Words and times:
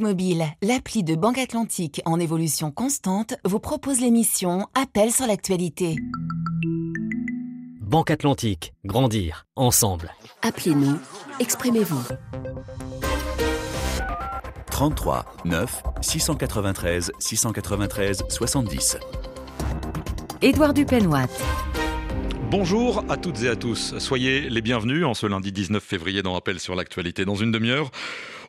Mobile, 0.00 0.46
l'appli 0.62 1.04
de 1.04 1.14
Banque 1.14 1.38
Atlantique 1.38 2.00
en 2.04 2.18
évolution 2.18 2.70
constante, 2.70 3.34
vous 3.44 3.60
propose 3.60 4.00
l'émission 4.00 4.66
Appel 4.74 5.12
sur 5.12 5.26
l'actualité. 5.26 5.96
Banque 7.80 8.10
Atlantique, 8.10 8.72
grandir 8.84 9.46
ensemble. 9.56 10.12
Appelez-nous, 10.42 10.98
exprimez-vous. 11.38 12.02
33 14.70 15.26
9 15.44 15.82
693 16.00 17.12
693 17.18 18.22
70. 18.28 18.98
Édouard 20.42 20.72
Dupenoit. 20.72 21.26
Bonjour 22.50 23.04
à 23.08 23.16
toutes 23.16 23.42
et 23.42 23.48
à 23.48 23.54
tous. 23.54 23.96
Soyez 23.98 24.48
les 24.48 24.60
bienvenus 24.60 25.04
en 25.04 25.14
ce 25.14 25.26
lundi 25.26 25.52
19 25.52 25.80
février 25.80 26.22
dans 26.22 26.34
Appel 26.34 26.58
sur 26.58 26.74
l'actualité. 26.74 27.24
Dans 27.24 27.36
une 27.36 27.52
demi-heure, 27.52 27.92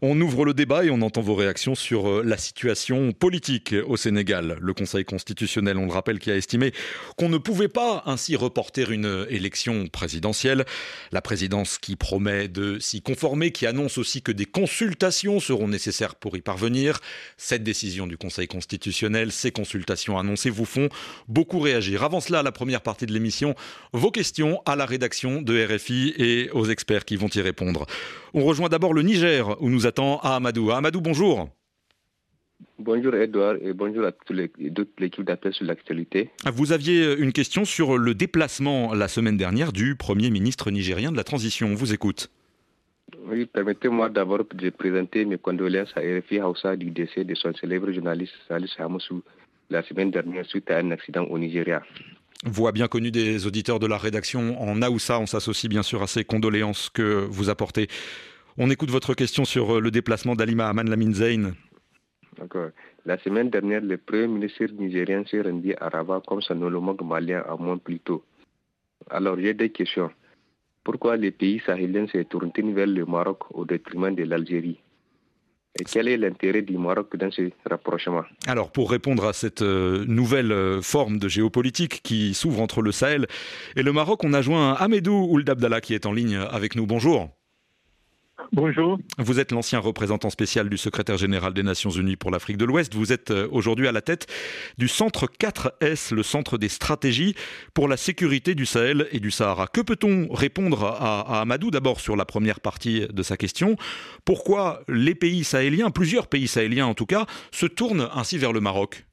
on 0.03 0.19
ouvre 0.19 0.45
le 0.45 0.55
débat 0.55 0.83
et 0.83 0.89
on 0.89 1.01
entend 1.03 1.21
vos 1.21 1.35
réactions 1.35 1.75
sur 1.75 2.09
euh, 2.09 2.23
la 2.25 2.37
situation 2.37 3.11
politique 3.11 3.75
au 3.85 3.97
Sénégal. 3.97 4.57
Le 4.59 4.73
Conseil 4.73 5.05
constitutionnel, 5.05 5.77
on 5.77 5.85
le 5.85 5.91
rappelle, 5.91 6.17
qui 6.17 6.31
a 6.31 6.35
estimé 6.35 6.73
qu'on 7.17 7.29
ne 7.29 7.37
pouvait 7.37 7.67
pas 7.67 8.01
ainsi 8.07 8.35
reporter 8.35 8.91
une 8.91 9.27
élection 9.29 9.85
présidentielle. 9.87 10.65
La 11.11 11.21
présidence 11.21 11.77
qui 11.77 11.95
promet 11.95 12.47
de 12.47 12.79
s'y 12.79 13.03
conformer, 13.03 13.51
qui 13.51 13.67
annonce 13.67 13.99
aussi 13.99 14.23
que 14.23 14.31
des 14.31 14.45
consultations 14.45 15.39
seront 15.39 15.67
nécessaires 15.67 16.15
pour 16.15 16.35
y 16.35 16.41
parvenir. 16.41 16.99
Cette 17.37 17.63
décision 17.63 18.07
du 18.07 18.17
Conseil 18.17 18.47
constitutionnel, 18.47 19.31
ces 19.31 19.51
consultations 19.51 20.17
annoncées 20.17 20.49
vous 20.49 20.65
font 20.65 20.89
beaucoup 21.27 21.59
réagir. 21.59 22.03
Avant 22.03 22.21
cela, 22.21 22.41
la 22.41 22.51
première 22.51 22.81
partie 22.81 23.05
de 23.05 23.13
l'émission, 23.13 23.53
vos 23.93 24.09
questions 24.09 24.63
à 24.65 24.75
la 24.75 24.87
rédaction 24.87 25.43
de 25.43 25.63
RFI 25.63 26.15
et 26.17 26.49
aux 26.53 26.65
experts 26.65 27.05
qui 27.05 27.17
vont 27.17 27.29
y 27.29 27.41
répondre. 27.41 27.85
On 28.33 28.45
rejoint 28.45 28.69
d'abord 28.69 28.93
le 28.93 29.01
Niger 29.01 29.61
où 29.61 29.69
nous 29.69 29.85
attend 29.91 30.19
Amadou. 30.19 30.71
Amadou, 30.71 31.01
bonjour. 31.01 31.49
Bonjour 32.79 33.13
Edouard 33.13 33.55
et 33.61 33.73
bonjour 33.73 34.05
à 34.05 34.13
toute 34.13 34.99
l'équipe 34.99 35.25
d'appel 35.25 35.53
sur 35.53 35.65
l'actualité. 35.65 36.29
Vous 36.53 36.71
aviez 36.71 37.13
une 37.17 37.33
question 37.33 37.65
sur 37.65 37.97
le 37.97 38.13
déplacement 38.13 38.93
la 38.93 39.09
semaine 39.09 39.35
dernière 39.35 39.73
du 39.73 39.97
Premier 39.97 40.29
ministre 40.29 40.71
nigérien 40.71 41.11
de 41.11 41.17
la 41.17 41.25
Transition. 41.25 41.67
On 41.67 41.75
vous 41.75 41.93
écoute. 41.93 42.29
Oui, 43.27 43.45
permettez-moi 43.45 44.07
d'abord 44.07 44.45
de 44.53 44.69
présenter 44.69 45.25
mes 45.25 45.37
condoléances 45.37 45.91
à 45.97 45.99
RFI 45.99 46.39
Hausa 46.41 46.77
du 46.77 46.89
décès 46.89 47.25
de 47.25 47.35
son 47.35 47.53
célèbre 47.53 47.91
journaliste 47.91 48.33
Salih 48.47 48.71
Hamoussou 48.79 49.21
la 49.69 49.83
semaine 49.83 50.09
dernière 50.09 50.45
suite 50.45 50.71
à 50.71 50.77
un 50.77 50.91
accident 50.91 51.25
au 51.25 51.37
Nigeria. 51.37 51.83
Voix 52.45 52.71
bien 52.71 52.87
connue 52.87 53.11
des 53.11 53.45
auditeurs 53.45 53.79
de 53.79 53.87
la 53.87 53.97
rédaction 53.97 54.59
en 54.61 54.81
Aoussa. 54.81 55.19
On 55.19 55.27
s'associe 55.27 55.69
bien 55.69 55.83
sûr 55.83 56.01
à 56.01 56.07
ces 56.07 56.23
condoléances 56.23 56.89
que 56.89 57.27
vous 57.29 57.49
apportez. 57.49 57.87
On 58.57 58.69
écoute 58.69 58.89
votre 58.89 59.13
question 59.13 59.45
sur 59.45 59.77
euh, 59.77 59.79
le 59.79 59.91
déplacement 59.91 60.35
d'Alima 60.35 60.67
Aman 60.67 60.89
Lamine 60.89 61.13
Zayn. 61.13 61.53
D'accord. 62.37 62.69
La 63.05 63.17
semaine 63.19 63.49
dernière, 63.49 63.81
le 63.81 63.97
premier 63.97 64.27
ministre 64.27 64.65
nigérien 64.77 65.23
s'est 65.25 65.41
rendu 65.41 65.73
à 65.75 65.89
Rabat 65.89 66.21
comme 66.27 66.41
son 66.41 66.61
homologue 66.61 67.01
malien 67.03 67.43
un 67.49 67.55
mois 67.55 67.77
plus 67.77 67.99
tôt. 67.99 68.23
Alors 69.09 69.37
j'ai 69.39 69.53
des 69.53 69.69
questions. 69.69 70.11
Pourquoi 70.83 71.15
les 71.17 71.31
pays 71.31 71.61
sahéliens 71.65 72.07
se 72.07 72.17
tournent-ils 72.23 72.73
vers 72.73 72.87
le 72.87 73.05
Maroc 73.05 73.39
au 73.51 73.65
détriment 73.65 74.13
de 74.13 74.23
l'Algérie? 74.23 74.79
Et 75.79 75.85
quel 75.85 76.09
est 76.09 76.17
l'intérêt 76.17 76.63
du 76.63 76.77
Maroc 76.77 77.15
dans 77.15 77.31
ce 77.31 77.49
rapprochement? 77.69 78.23
Alors, 78.45 78.71
pour 78.71 78.91
répondre 78.91 79.25
à 79.25 79.31
cette 79.31 79.61
euh, 79.61 80.03
nouvelle 80.05 80.51
euh, 80.51 80.81
forme 80.81 81.17
de 81.17 81.29
géopolitique 81.29 82.01
qui 82.03 82.33
s'ouvre 82.33 82.61
entre 82.61 82.81
le 82.81 82.91
Sahel 82.91 83.27
et 83.77 83.83
le 83.83 83.93
Maroc, 83.93 84.23
on 84.25 84.33
a 84.33 84.41
joint 84.41 84.73
Ahmedou 84.73 85.27
Ould 85.31 85.49
Abdallah 85.49 85.79
qui 85.79 85.93
est 85.93 86.05
en 86.05 86.11
ligne 86.11 86.35
avec 86.35 86.75
nous. 86.75 86.85
Bonjour. 86.85 87.29
Bonjour. 88.53 88.99
Vous 89.17 89.39
êtes 89.39 89.53
l'ancien 89.53 89.79
représentant 89.79 90.29
spécial 90.29 90.67
du 90.67 90.75
secrétaire 90.75 91.15
général 91.15 91.53
des 91.53 91.63
Nations 91.63 91.89
Unies 91.89 92.17
pour 92.17 92.31
l'Afrique 92.31 92.57
de 92.57 92.65
l'Ouest. 92.65 92.93
Vous 92.93 93.13
êtes 93.13 93.31
euh, 93.31 93.47
aujourd'hui 93.49 93.87
à 93.87 93.93
la 93.93 94.01
tête 94.01 94.27
du 94.77 94.89
centre 94.89 95.25
4S, 95.25 96.13
le 96.13 96.21
centre 96.21 96.57
des 96.57 96.67
stratégies 96.67 97.33
pour 97.73 97.87
la 97.87 97.95
sécurité 97.95 98.53
du 98.53 98.65
Sahel 98.65 99.07
et 99.13 99.21
du 99.21 99.31
Sahara. 99.31 99.67
Que 99.67 99.79
peut-on 99.79 100.27
répondre 100.33 100.83
à, 100.83 101.39
Amadou 101.39 101.71
d'abord 101.71 102.01
sur 102.01 102.17
la 102.17 102.25
première 102.25 102.59
partie 102.59 103.07
de 103.07 103.23
sa 103.23 103.37
question? 103.37 103.77
Pourquoi 104.25 104.81
les 104.89 105.15
pays 105.15 105.45
sahéliens, 105.45 105.89
plusieurs 105.89 106.27
pays 106.27 106.49
sahéliens 106.49 106.87
en 106.87 106.93
tout 106.93 107.05
cas, 107.05 107.27
se 107.51 107.65
tournent 107.65 108.09
ainsi 108.13 108.37
vers 108.37 108.51
le 108.51 108.59
Maroc? 108.59 109.05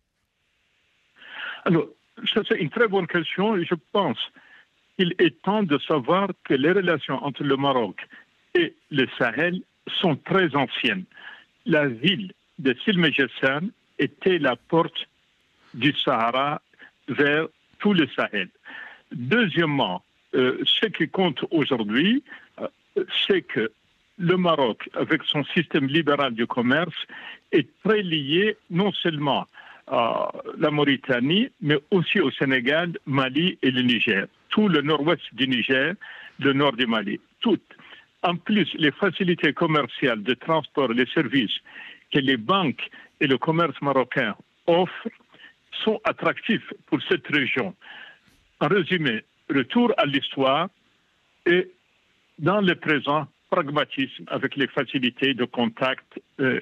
Alors, 1.65 1.87
c'est 2.33 2.57
une 2.59 2.71
très 2.71 2.89
bonne 2.89 3.07
question 3.07 3.57
je 3.63 3.75
pense 3.93 4.19
qu'il 4.97 5.15
est 5.21 5.41
temps 5.43 5.63
de 5.63 5.79
savoir 5.79 6.29
que 6.43 6.55
les 6.55 6.73
relations 6.73 7.23
entre 7.25 7.45
le 7.45 7.57
Maroc 7.57 8.01
et 8.55 8.75
le 8.91 9.07
Sahel 9.19 9.61
sont 10.01 10.17
très 10.17 10.55
anciennes. 10.55 11.05
La 11.67 11.87
ville 11.87 12.33
de 12.59 12.75
Silmegessan 12.85 13.71
était 13.99 14.39
la 14.39 14.57
porte 14.57 15.09
du 15.75 15.93
Sahara 15.93 16.61
vers 17.09 17.47
tout 17.79 17.95
le 17.95 18.07
Sahel. 18.17 18.49
Deuxièmement, 19.13 20.03
euh, 20.35 20.59
ce 20.65 20.87
qui 20.87 21.09
compte 21.09 21.45
aujourd'hui, 21.51 22.23
euh, 22.61 22.69
c'est 23.27 23.43
que 23.43 23.71
le 24.19 24.37
Maroc, 24.37 24.89
avec 24.95 25.23
son 25.25 25.45
système 25.45 25.87
libéral 25.87 26.35
du 26.35 26.47
commerce, 26.47 26.97
est 27.53 27.69
très 27.85 28.03
lié 28.03 28.57
non 28.71 28.93
seulement 28.93 29.47
à 29.87 30.31
la 30.59 30.71
Mauritanie, 30.71 31.49
mais 31.63 31.79
aussi 31.91 32.21
au 32.21 32.31
Sénégal, 32.33 32.93
Mali 33.07 33.59
et 33.63 33.71
le 33.71 33.83
Niger. 33.83 34.27
Tout 34.51 34.69
le 34.69 34.83
nord-ouest 34.83 35.23
du 35.33 35.49
Niger, 35.49 35.95
le 36.41 36.53
nord 36.53 36.73
du 36.73 36.87
Mali. 36.87 37.21
Toutes 37.41 37.63
en 38.23 38.37
plus, 38.37 38.69
les 38.75 38.91
facilités 38.93 39.53
commerciales 39.53 40.23
de 40.23 40.35
transport 40.35 40.89
les 40.89 41.07
services 41.07 41.59
que 42.13 42.19
les 42.19 42.37
banques 42.37 42.89
et 43.21 43.27
le 43.27 43.39
commerce 43.39 43.81
marocain 43.81 44.35
offrent 44.67 45.09
sont 45.85 46.01
attractifs 46.05 46.73
pour 46.87 47.01
cette 47.09 47.27
région. 47.29 47.75
En 48.61 48.69
résumé, 48.69 49.25
retour 49.49 49.93
à 49.97 50.07
l'histoire 50.07 50.69
et 51.47 51.71
dans 52.39 52.61
le 52.61 52.75
présent, 52.75 53.27
pragmatisme 53.51 54.25
avec 54.29 54.57
les 54.57 54.67
facilités 54.69 55.35
de 55.35 55.45
contact 55.45 56.21
euh, 56.41 56.61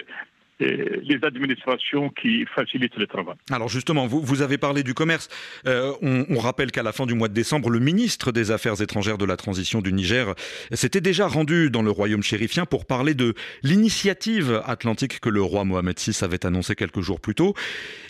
les 0.59 1.19
administrations 1.23 2.09
qui 2.11 2.47
facilitent 2.47 2.97
le 2.97 3.07
travail. 3.07 3.37
Alors 3.51 3.69
justement, 3.69 4.07
vous, 4.07 4.21
vous 4.21 4.43
avez 4.43 4.57
parlé 4.59 4.83
du 4.83 4.95
commerce. 4.95 5.29
Euh, 5.67 5.93
on, 6.03 6.39
rappelle 6.39 6.71
qu'à 6.71 6.83
la 6.83 6.93
fin 6.93 7.07
du 7.07 7.15
mois 7.15 7.29
de 7.29 7.35
décembre, 7.35 7.71
le 7.71 7.81
ministre 7.81 8.33
des 8.33 8.51
Affaires 8.51 8.81
étrangères 8.81 9.19
de 9.19 9.25
la 9.25 9.37
transition 9.37 9.81
du 9.83 9.93
Niger 9.93 10.35
s'était 10.73 11.01
déjà 11.01 11.27
rendu 11.27 11.71
dans 11.71 11.83
le 11.83 11.91
royaume 11.91 12.23
chérifien 12.23 12.65
pour 12.65 12.87
parler 12.87 13.15
de 13.15 13.35
l'initiative 13.63 14.63
atlantique 14.65 15.21
que 15.21 15.29
le 15.29 15.43
roi 15.43 15.65
Mohamed 15.65 15.99
VI 15.99 16.17
avait 16.23 16.47
annoncé 16.47 16.75
quelques 16.75 17.01
jours 17.01 17.21
plus 17.21 17.35
tôt. 17.35 17.55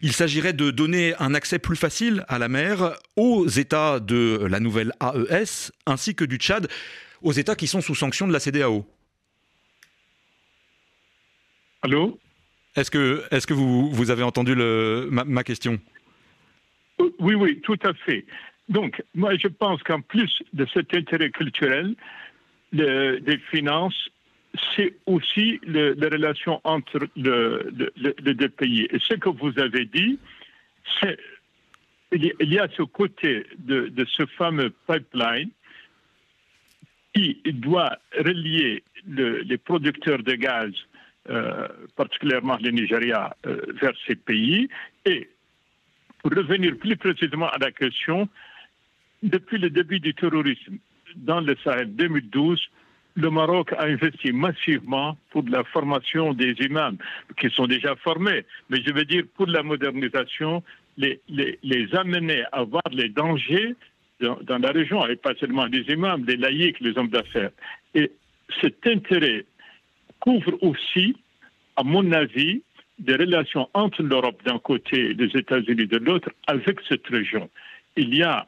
Il 0.02 0.12
s'agirait 0.12 0.52
de 0.52 0.70
donner 0.70 1.14
un 1.18 1.34
accès 1.34 1.58
plus 1.58 1.76
facile 1.76 2.24
à 2.28 2.38
la 2.38 2.48
mer 2.48 2.96
aux 3.16 3.46
États 3.48 4.00
de 4.00 4.46
la 4.48 4.60
nouvelle 4.60 4.92
AES 5.00 5.72
ainsi 5.86 6.14
que 6.14 6.24
du 6.24 6.36
Tchad, 6.36 6.68
aux 7.22 7.32
États 7.32 7.56
qui 7.56 7.66
sont 7.66 7.80
sous 7.80 7.94
sanction 7.94 8.28
de 8.28 8.32
la 8.32 8.40
CDAO. 8.40 8.86
Allô? 11.82 12.18
Est-ce 12.76 12.90
que, 12.90 13.24
est 13.30 13.44
que 13.46 13.54
vous, 13.54 13.90
vous, 13.90 14.10
avez 14.10 14.22
entendu 14.22 14.54
le, 14.54 15.08
ma, 15.10 15.42
question? 15.42 15.78
Oui, 17.18 17.34
oui, 17.34 17.60
tout 17.62 17.78
à 17.84 17.94
fait. 17.94 18.24
Donc, 18.68 19.02
moi, 19.14 19.36
je 19.36 19.48
pense 19.48 19.82
qu'en 19.82 20.00
plus 20.00 20.42
de 20.52 20.66
cet 20.72 20.94
intérêt 20.94 21.30
culturel 21.30 21.94
des 22.72 23.40
finances, 23.50 24.10
c'est 24.74 24.94
aussi 25.06 25.60
le, 25.66 25.92
les 25.92 26.08
relations 26.08 26.60
entre 26.64 27.08
les 27.16 28.34
deux 28.34 28.48
pays. 28.48 28.88
Et 28.90 28.98
ce 28.98 29.14
que 29.14 29.28
vous 29.28 29.58
avez 29.58 29.86
dit, 29.86 30.18
c'est 31.00 31.18
il 32.12 32.52
y 32.52 32.58
a 32.58 32.68
ce 32.76 32.82
côté 32.82 33.46
de, 33.58 33.88
de 33.88 34.04
ce 34.04 34.26
fameux 34.26 34.72
pipeline 34.86 35.50
qui 37.14 37.40
doit 37.46 37.98
relier 38.16 38.84
les 39.06 39.58
producteurs 39.58 40.22
de 40.22 40.34
gaz 40.34 40.72
euh, 41.28 41.68
particulièrement 41.96 42.56
le 42.62 42.70
Nigeria, 42.70 43.36
euh, 43.46 43.60
vers 43.80 43.94
ces 44.06 44.14
pays. 44.16 44.68
Et 45.04 45.28
pour 46.22 46.30
revenir 46.32 46.76
plus 46.78 46.96
précisément 46.96 47.48
à 47.48 47.58
la 47.58 47.70
question, 47.72 48.28
depuis 49.22 49.58
le 49.58 49.70
début 49.70 50.00
du 50.00 50.14
terrorisme 50.14 50.78
dans 51.16 51.40
le 51.40 51.56
Sahel 51.64 51.94
2012, 51.96 52.60
le 53.16 53.30
Maroc 53.30 53.72
a 53.72 53.84
investi 53.84 54.30
massivement 54.32 55.16
pour 55.30 55.42
la 55.48 55.64
formation 55.64 56.34
des 56.34 56.52
imams, 56.60 56.98
qui 57.40 57.48
sont 57.50 57.66
déjà 57.66 57.96
formés, 57.96 58.44
mais 58.68 58.82
je 58.86 58.92
veux 58.92 59.04
dire 59.04 59.24
pour 59.36 59.46
la 59.46 59.62
modernisation, 59.62 60.62
les, 60.98 61.18
amener 61.94 62.44
à 62.52 62.62
voir 62.62 62.82
les 62.92 63.08
dangers 63.08 63.74
dans, 64.20 64.38
dans, 64.42 64.58
la 64.58 64.70
région, 64.70 65.06
et 65.08 65.16
pas 65.16 65.34
seulement 65.40 65.66
les 65.66 65.82
imams, 65.92 66.24
les 66.26 66.36
laïcs, 66.36 66.80
les 66.80 66.96
hommes 66.96 67.08
d'affaires. 67.08 67.50
Et 67.94 68.12
cet 68.60 68.86
intérêt 68.86 69.44
couvre 70.26 70.58
aussi, 70.62 71.16
à 71.76 71.84
mon 71.84 72.10
avis, 72.12 72.62
des 72.98 73.14
relations 73.14 73.68
entre 73.74 74.02
l'Europe 74.02 74.42
d'un 74.44 74.58
côté 74.58 75.10
et 75.10 75.14
les 75.14 75.30
États-Unis 75.38 75.86
de 75.86 75.98
l'autre 75.98 76.30
avec 76.46 76.80
cette 76.88 77.06
région. 77.06 77.48
Il 77.96 78.14
y 78.16 78.22
a 78.22 78.46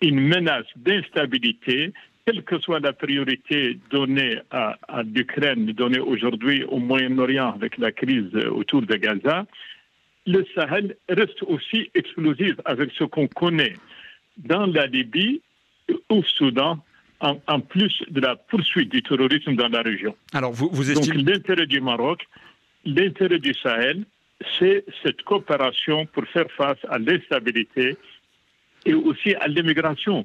une 0.00 0.20
menace 0.20 0.66
d'instabilité 0.76 1.92
quelle 2.24 2.44
que 2.44 2.58
soit 2.60 2.80
la 2.80 2.92
priorité 2.92 3.78
donnée 3.90 4.38
à, 4.50 4.76
l'Ukraine, 5.02 5.64
donnée 5.72 5.98
aujourd'hui 5.98 6.62
au 6.64 6.78
Moyen-Orient 6.78 7.54
avec 7.54 7.78
la 7.78 7.90
crise 7.90 8.34
autour 8.50 8.82
de 8.82 8.94
Gaza, 8.96 9.46
le 10.26 10.44
Sahel 10.54 10.94
reste 11.08 11.42
aussi 11.44 11.90
explosif 11.94 12.54
avec 12.66 12.90
ce 12.98 13.04
qu'on 13.04 13.28
connaît 13.28 13.72
dans 14.36 14.66
la 14.66 14.86
Libye, 14.86 15.40
au 16.10 16.22
Soudan, 16.22 16.84
en, 17.20 17.60
plus 17.60 18.02
de 18.10 18.20
la 18.20 18.36
poursuite 18.36 18.90
du 18.90 19.02
terrorisme 19.02 19.54
dans 19.56 19.68
la 19.68 19.82
région. 19.82 20.14
Alors, 20.32 20.52
vous, 20.52 20.68
vous 20.72 20.90
estimez... 20.90 21.22
Donc, 21.22 21.34
l'intérêt 21.34 21.66
du 21.66 21.80
Maroc, 21.80 22.26
l'intérêt 22.84 23.38
du 23.38 23.52
Sahel, 23.54 24.04
c'est 24.58 24.84
cette 25.02 25.22
coopération 25.22 26.06
pour 26.06 26.24
faire 26.26 26.50
face 26.56 26.78
à 26.88 26.98
l'instabilité 26.98 27.96
et 28.86 28.94
aussi 28.94 29.34
à 29.34 29.48
l'immigration, 29.48 30.24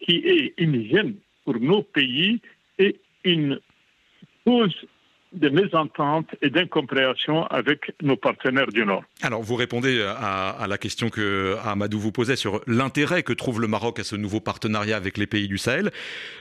qui 0.00 0.16
est 0.16 0.54
une 0.56 0.88
gêne 0.88 1.14
pour 1.44 1.60
nos 1.60 1.82
pays 1.82 2.40
et 2.78 2.96
une 3.24 3.60
cause 4.44 4.74
de 5.32 5.48
mésentente 5.48 6.26
et 6.42 6.50
d'incompréhension 6.50 7.46
avec 7.46 7.92
nos 8.02 8.16
partenaires 8.16 8.66
du 8.68 8.84
Nord. 8.84 9.04
Alors, 9.22 9.42
vous 9.42 9.54
répondez 9.54 10.02
à, 10.02 10.66
la 10.68 10.78
question 10.78 11.08
que 11.08 11.56
Amadou 11.64 12.00
vous 12.00 12.12
posait 12.12 12.36
sur 12.36 12.60
l'intérêt 12.66 13.22
que 13.22 13.32
trouve 13.32 13.60
le 13.60 13.68
Maroc 13.68 14.00
à 14.00 14.04
ce 14.04 14.16
nouveau 14.16 14.40
partenariat 14.40 14.96
avec 14.96 15.18
les 15.18 15.26
pays 15.26 15.46
du 15.46 15.58
Sahel. 15.58 15.90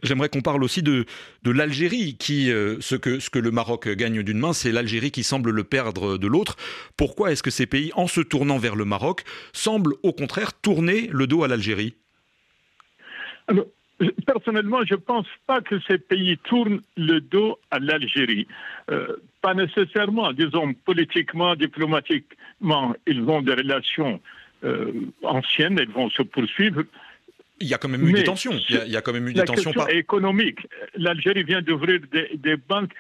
J'aimerais 0.02 0.30
qu'on 0.30 0.42
parle 0.42 0.64
aussi 0.64 0.82
de, 0.82 1.06
de 1.44 1.52
l'Algérie, 1.52 2.18
qui, 2.18 2.52
euh, 2.52 2.78
ce, 2.80 2.96
que, 2.96 3.20
ce 3.20 3.30
que 3.30 3.40
le 3.40 3.52
Maroc 3.52 3.88
gagne 3.90 4.24
d'une 4.24 4.40
main, 4.40 4.54
c'est 4.54 4.72
l'Algérie 4.72 5.12
qui 5.12 5.24
semble 5.24 5.52
le 5.52 5.64
perdre 5.64 6.18
de 6.18 6.28
l'autre. 6.28 6.56
Pourquoi 6.98 7.32
est-ce 7.32 7.44
que 7.44 7.52
ces 7.52 7.68
pays, 7.68 7.92
en 7.96 8.08
se 8.08 8.22
tournant 8.22 8.58
vers 8.58 8.76
le 8.76 8.86
Maroc, 8.86 9.24
semblent 9.54 9.96
au 10.04 10.14
contraire 10.14 10.54
tourner 10.54 11.10
le 11.12 11.28
dos 11.28 11.44
à 11.44 11.48
l'Algérie? 11.48 11.96
Personnellement, 14.26 14.86
je 14.86 14.94
ne 14.94 15.00
pense 15.00 15.28
pas 15.46 15.62
que 15.62 15.80
ces 15.88 15.98
pays 15.98 16.38
tournent 16.38 16.82
le 16.96 17.20
dos 17.20 17.60
à 17.70 17.80
l'Algérie. 17.80 18.48
Euh, 18.90 19.18
pas 19.42 19.54
nécessairement, 19.54 20.32
disons, 20.32 20.74
politiquement, 20.74 21.56
diplomatiquement, 21.56 22.96
ils 23.06 23.22
ont 23.24 23.42
des 23.42 23.54
relations 23.54 24.22
euh, 24.64 24.92
anciennes, 25.24 25.80
elles 25.80 25.92
vont 25.92 26.10
se 26.10 26.22
poursuivre. 26.22 26.84
Il 27.62 27.68
y 27.68 27.74
a 27.74 27.78
quand 27.78 27.90
même 27.90 28.08
eu 28.08 28.14
des 28.14 28.24
tensions. 28.24 28.54
Il 28.70 28.88
y 28.88 28.96
a, 28.96 29.02
quand 29.02 29.14
même 29.14 29.28
eu 29.28 29.34
des 29.34 29.44
tensions. 29.44 29.74
Par... 29.74 29.90
économique. 29.90 30.60
L'Algérie 30.96 31.44
vient 31.44 31.62
d'ouvrir 31.62 32.00
des, 32.12 32.56
banques. 32.56 32.94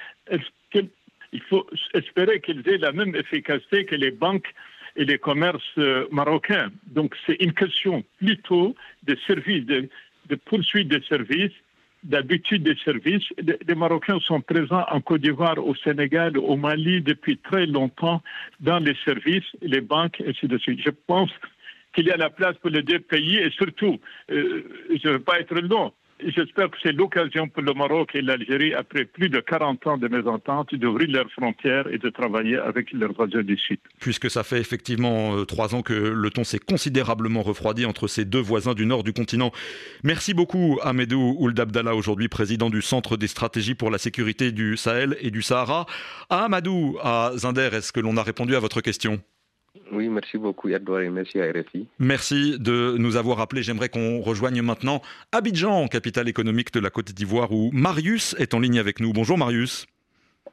Il 1.31 1.41
faut 1.43 1.65
espérer 1.93 2.41
qu'elles 2.41 2.67
aient 2.67 2.77
la 2.77 2.91
même 2.91 3.15
efficacité 3.15 3.85
que 3.85 3.95
les 3.95 4.11
banques 4.11 4.53
et 4.95 5.05
les 5.05 5.17
commerces 5.17 5.77
euh, 5.77 6.07
marocains. 6.11 6.71
Donc 6.87 7.15
c'est 7.25 7.37
une 7.39 7.53
question 7.53 8.03
plutôt 8.17 8.75
de 9.03 9.17
services, 9.27 9.65
de, 9.65 9.87
de 10.29 10.35
poursuite 10.35 10.87
des 10.87 11.01
services, 11.07 11.53
d'habitude 12.03 12.63
des 12.63 12.77
services. 12.85 13.25
Les 13.67 13.75
Marocains 13.75 14.19
sont 14.19 14.41
présents 14.41 14.85
en 14.89 15.01
Côte 15.01 15.21
d'Ivoire, 15.21 15.57
au 15.57 15.75
Sénégal, 15.75 16.37
au 16.37 16.55
Mali 16.55 17.01
depuis 17.01 17.37
très 17.37 17.65
longtemps 17.65 18.21
dans 18.59 18.79
les 18.79 18.95
services, 19.03 19.49
les 19.61 19.81
banques, 19.81 20.21
et 20.21 20.29
ainsi 20.29 20.47
de 20.47 20.57
suite. 20.57 20.81
Je 20.83 20.91
pense 21.07 21.31
qu'il 21.93 22.05
y 22.05 22.11
a 22.11 22.17
la 22.17 22.29
place 22.29 22.55
pour 22.57 22.69
les 22.69 22.83
deux 22.83 22.99
pays 22.99 23.37
et 23.37 23.49
surtout, 23.51 23.99
euh, 24.31 24.63
je 25.01 25.07
ne 25.07 25.13
veux 25.13 25.19
pas 25.19 25.39
être 25.39 25.55
long, 25.59 25.91
J'espère 26.21 26.69
que 26.69 26.77
c'est 26.83 26.91
l'occasion 26.91 27.47
pour 27.47 27.63
le 27.63 27.73
Maroc 27.73 28.11
et 28.13 28.21
l'Algérie, 28.21 28.73
après 28.73 29.05
plus 29.05 29.29
de 29.29 29.39
40 29.39 29.87
ans 29.87 29.97
de 29.97 30.07
mésentente, 30.07 30.75
d'ouvrir 30.75 31.09
leurs 31.09 31.31
frontières 31.31 31.87
et 31.87 31.97
de 31.97 32.09
travailler 32.09 32.57
avec 32.57 32.91
leurs 32.91 33.13
voisins 33.13 33.41
du 33.41 33.57
Sud. 33.57 33.79
Puisque 33.99 34.29
ça 34.29 34.43
fait 34.43 34.59
effectivement 34.59 35.37
euh, 35.37 35.45
trois 35.45 35.75
ans 35.75 35.81
que 35.81 35.93
le 35.93 36.29
ton 36.29 36.43
s'est 36.43 36.59
considérablement 36.59 37.41
refroidi 37.41 37.85
entre 37.85 38.07
ces 38.07 38.25
deux 38.25 38.41
voisins 38.41 38.73
du 38.73 38.85
nord 38.85 39.03
du 39.03 39.13
continent. 39.13 39.51
Merci 40.03 40.33
beaucoup 40.33 40.79
Ahmedou 40.83 41.37
Ould 41.39 41.59
Abdallah, 41.59 41.95
aujourd'hui 41.95 42.27
président 42.27 42.69
du 42.69 42.81
Centre 42.81 43.15
des 43.15 43.27
stratégies 43.27 43.75
pour 43.75 43.89
la 43.89 43.97
sécurité 43.97 44.51
du 44.51 44.75
Sahel 44.75 45.15
et 45.21 45.31
du 45.31 45.41
Sahara. 45.41 45.85
À 46.29 46.49
à 46.49 47.31
Zinder, 47.35 47.69
est-ce 47.71 47.93
que 47.93 47.99
l'on 48.01 48.17
a 48.17 48.23
répondu 48.23 48.55
à 48.55 48.59
votre 48.59 48.81
question? 48.81 49.21
Oui, 49.91 50.09
merci 50.09 50.37
beaucoup 50.37 50.69
Edouard 50.69 51.01
et 51.01 51.09
merci 51.09 51.39
à 51.39 51.51
RFI. 51.51 51.87
Merci 51.99 52.57
de 52.59 52.95
nous 52.97 53.15
avoir 53.15 53.39
appelés. 53.39 53.63
J'aimerais 53.63 53.89
qu'on 53.89 54.21
rejoigne 54.21 54.61
maintenant 54.61 55.01
Abidjan, 55.31 55.87
capitale 55.87 56.29
économique 56.29 56.73
de 56.73 56.79
la 56.79 56.89
Côte 56.89 57.11
d'Ivoire, 57.11 57.51
où 57.51 57.69
Marius 57.73 58.35
est 58.39 58.53
en 58.53 58.59
ligne 58.59 58.79
avec 58.79 58.99
nous. 58.99 59.13
Bonjour 59.13 59.37
Marius. 59.37 59.87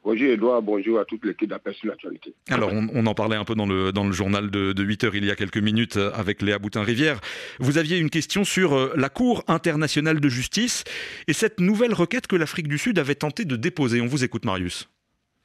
Bonjour 0.03 0.27
Edouard, 0.27 0.61
bonjour 0.61 0.99
à 0.99 1.05
toute 1.05 1.25
l'équipe 1.25 1.49
d'Appel 1.49 1.73
sur 1.73 1.87
l'actualité. 1.87 2.33
Alors 2.49 2.71
on, 2.71 3.05
en 3.05 3.13
parlait 3.13 3.35
un 3.35 3.43
peu 3.43 3.55
dans 3.55 3.65
le, 3.65 3.91
dans 3.91 4.05
le 4.05 4.13
journal 4.13 4.49
de, 4.49 4.83
8 4.83 5.03
heures 5.03 5.15
il 5.15 5.25
y 5.25 5.31
a 5.31 5.35
quelques 5.35 5.57
minutes 5.57 5.97
avec 5.97 6.41
Léa 6.41 6.59
Boutin-Rivière. 6.59 7.19
Vous 7.59 7.77
aviez 7.77 7.97
une 7.97 8.09
question 8.09 8.43
sur 8.43 8.73
euh, 8.73 8.93
la 8.95 9.09
Cour 9.09 9.43
internationale 9.47 10.19
de 10.19 10.29
justice 10.29 10.83
et 11.27 11.33
cette 11.33 11.59
nouvelle 11.59 11.93
requête 11.93 12.27
que 12.27 12.35
l'Afrique 12.35 12.67
du 12.67 12.77
Sud 12.77 12.99
avait 12.99 13.15
tenté 13.15 13.43
de 13.43 13.55
déposer. 13.55 13.99
On 13.99 14.07
vous 14.07 14.23
écoute 14.23 14.45
Marius. 14.45 14.87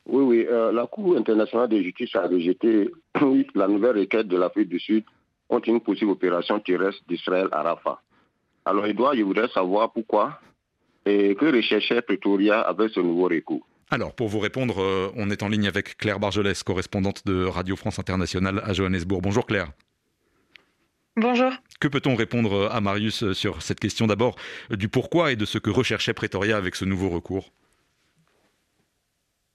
Oui, 0.07 0.23
oui. 0.25 0.47
Euh, 0.51 0.73
la 0.73 0.87
Cour 0.87 1.17
internationale 1.17 1.69
de 1.69 1.81
justice 1.81 2.15
a 2.17 2.27
rejeté 2.27 2.91
la 3.55 3.69
nouvelle 3.69 3.99
requête 3.99 4.29
de 4.29 4.37
l'Afrique 4.37 4.69
du 4.69 4.81
Sud 4.81 5.05
contre 5.49 5.69
une 5.69 5.81
possible 5.81 6.11
opération 6.11 6.59
terrestre 6.61 7.03
d'Israël 7.09 7.49
à 7.53 7.63
Rafah. 7.63 8.01
Alors, 8.65 8.87
Edouard, 8.87 9.15
je 9.15 9.23
voudrais 9.23 9.49
savoir 9.49 9.93
pourquoi 9.93 10.41
et 11.05 11.35
que 11.35 11.55
recherchait 11.55 12.01
Pretoria 12.03 12.61
avec 12.61 12.91
ce 12.91 13.01
nouveau 13.01 13.29
recours. 13.29 13.67
Alors, 13.91 14.15
pour 14.15 14.29
vous 14.29 14.39
répondre, 14.39 14.81
euh, 14.81 15.11
on 15.17 15.31
est 15.31 15.43
en 15.43 15.49
ligne 15.49 15.67
avec 15.67 15.99
Claire 15.99 16.19
Bargelès, 16.19 16.63
correspondante 16.63 17.27
de 17.27 17.45
Radio 17.45 17.77
France 17.77 17.99
Internationale 17.99 18.63
à 18.65 18.73
Johannesburg. 18.73 19.21
Bonjour 19.21 19.47
Claire. 19.47 19.73
Bonjour. 21.17 21.53
Que 21.79 21.89
peut-on 21.89 22.15
répondre 22.15 22.71
à 22.73 22.81
Marius 22.81 23.33
sur 23.33 23.61
cette 23.61 23.81
question 23.81 24.07
d'abord 24.07 24.37
du 24.71 24.89
pourquoi 24.89 25.33
et 25.33 25.37
de 25.37 25.45
ce 25.45 25.59
que 25.59 25.69
recherchait 25.69 26.15
Pretoria 26.15 26.57
avec 26.57 26.75
ce 26.75 26.87
nouveau 26.87 27.11
recours? 27.11 27.53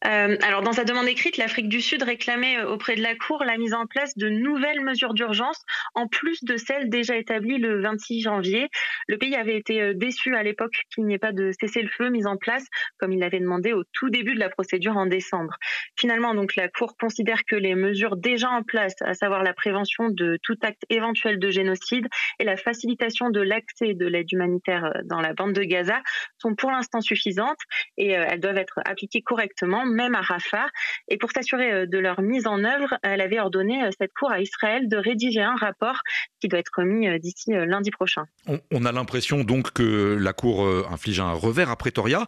Euh, 0.05 0.37
alors, 0.43 0.61
dans 0.61 0.73
sa 0.73 0.83
demande 0.83 1.07
écrite, 1.07 1.37
l'Afrique 1.37 1.69
du 1.69 1.81
Sud 1.81 2.03
réclamait 2.03 2.59
euh, 2.59 2.69
auprès 2.69 2.95
de 2.95 3.01
la 3.01 3.15
Cour 3.15 3.43
la 3.43 3.57
mise 3.57 3.73
en 3.73 3.87
place 3.87 4.15
de 4.15 4.29
nouvelles 4.29 4.81
mesures 4.81 5.15
d'urgence, 5.15 5.59
en 5.95 6.07
plus 6.07 6.43
de 6.43 6.55
celles 6.55 6.89
déjà 6.89 7.17
établies 7.17 7.57
le 7.57 7.81
26 7.81 8.21
janvier. 8.21 8.69
Le 9.07 9.17
pays 9.17 9.35
avait 9.35 9.57
été 9.57 9.81
euh, 9.81 9.93
déçu 9.95 10.35
à 10.35 10.43
l'époque 10.43 10.83
qu'il 10.93 11.05
n'y 11.05 11.15
ait 11.15 11.19
pas 11.19 11.31
de 11.31 11.51
cessez-le-feu 11.59 12.09
mis 12.09 12.27
en 12.27 12.37
place, 12.37 12.63
comme 12.99 13.11
il 13.11 13.19
l'avait 13.19 13.39
demandé 13.39 13.73
au 13.73 13.83
tout 13.91 14.11
début 14.11 14.35
de 14.35 14.39
la 14.39 14.49
procédure 14.49 14.97
en 14.97 15.07
décembre. 15.07 15.55
Finalement, 15.97 16.35
donc, 16.35 16.55
la 16.55 16.67
Cour 16.67 16.95
considère 16.97 17.43
que 17.45 17.55
les 17.55 17.73
mesures 17.73 18.17
déjà 18.17 18.49
en 18.49 18.61
place, 18.61 18.93
à 19.01 19.15
savoir 19.15 19.41
la 19.41 19.53
prévention 19.53 20.09
de 20.09 20.37
tout 20.43 20.57
acte 20.61 20.83
éventuel 20.89 21.39
de 21.39 21.49
génocide 21.49 22.07
et 22.39 22.43
la 22.43 22.55
facilitation 22.55 23.31
de 23.31 23.41
l'accès 23.41 23.95
de 23.95 24.05
l'aide 24.05 24.31
humanitaire 24.31 24.93
dans 25.05 25.21
la 25.21 25.33
bande 25.33 25.53
de 25.53 25.63
Gaza, 25.63 26.01
sont 26.37 26.53
pour 26.53 26.69
l'instant 26.69 27.01
suffisantes 27.01 27.57
et 27.97 28.09
elles 28.09 28.39
doivent 28.39 28.57
être 28.57 28.79
appliquées 28.85 29.21
correctement 29.21 29.87
même 29.97 30.15
à 30.15 30.21
Rafah. 30.21 30.67
Et 31.09 31.17
pour 31.17 31.31
s'assurer 31.31 31.71
euh, 31.71 31.85
de 31.85 31.97
leur 31.97 32.21
mise 32.21 32.47
en 32.47 32.63
œuvre, 32.63 32.97
elle 33.03 33.19
avait 33.19 33.39
ordonné 33.39 33.83
euh, 33.83 33.89
cette 33.99 34.13
cour 34.13 34.31
à 34.31 34.39
Israël 34.39 34.87
de 34.87 34.95
rédiger 34.95 35.41
un 35.41 35.55
rapport 35.55 35.99
qui 36.39 36.47
doit 36.47 36.59
être 36.59 36.71
remis 36.77 37.07
euh, 37.07 37.17
d'ici 37.17 37.51
lundi 37.51 37.91
prochain. 37.91 38.25
On, 38.71 38.85
a 38.85 38.91
l'impression 38.91 39.43
donc 39.43 39.71
que 39.71 40.17
la 40.19 40.33
cour 40.33 40.67
inflige 40.91 41.19
un 41.19 41.31
revers 41.31 41.69
à 41.69 41.75
Pretoria. 41.75 42.27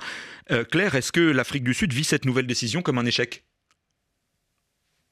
Claire, 0.71 0.95
est-ce 0.95 1.11
que 1.11 1.19
l'Afrique 1.19 1.63
du 1.63 1.73
Sud 1.73 1.93
vit 1.93 2.03
cette 2.03 2.25
nouvelle 2.25 2.47
décision 2.47 2.81
comme 2.81 2.97
un 2.97 3.05
échec? 3.05 3.43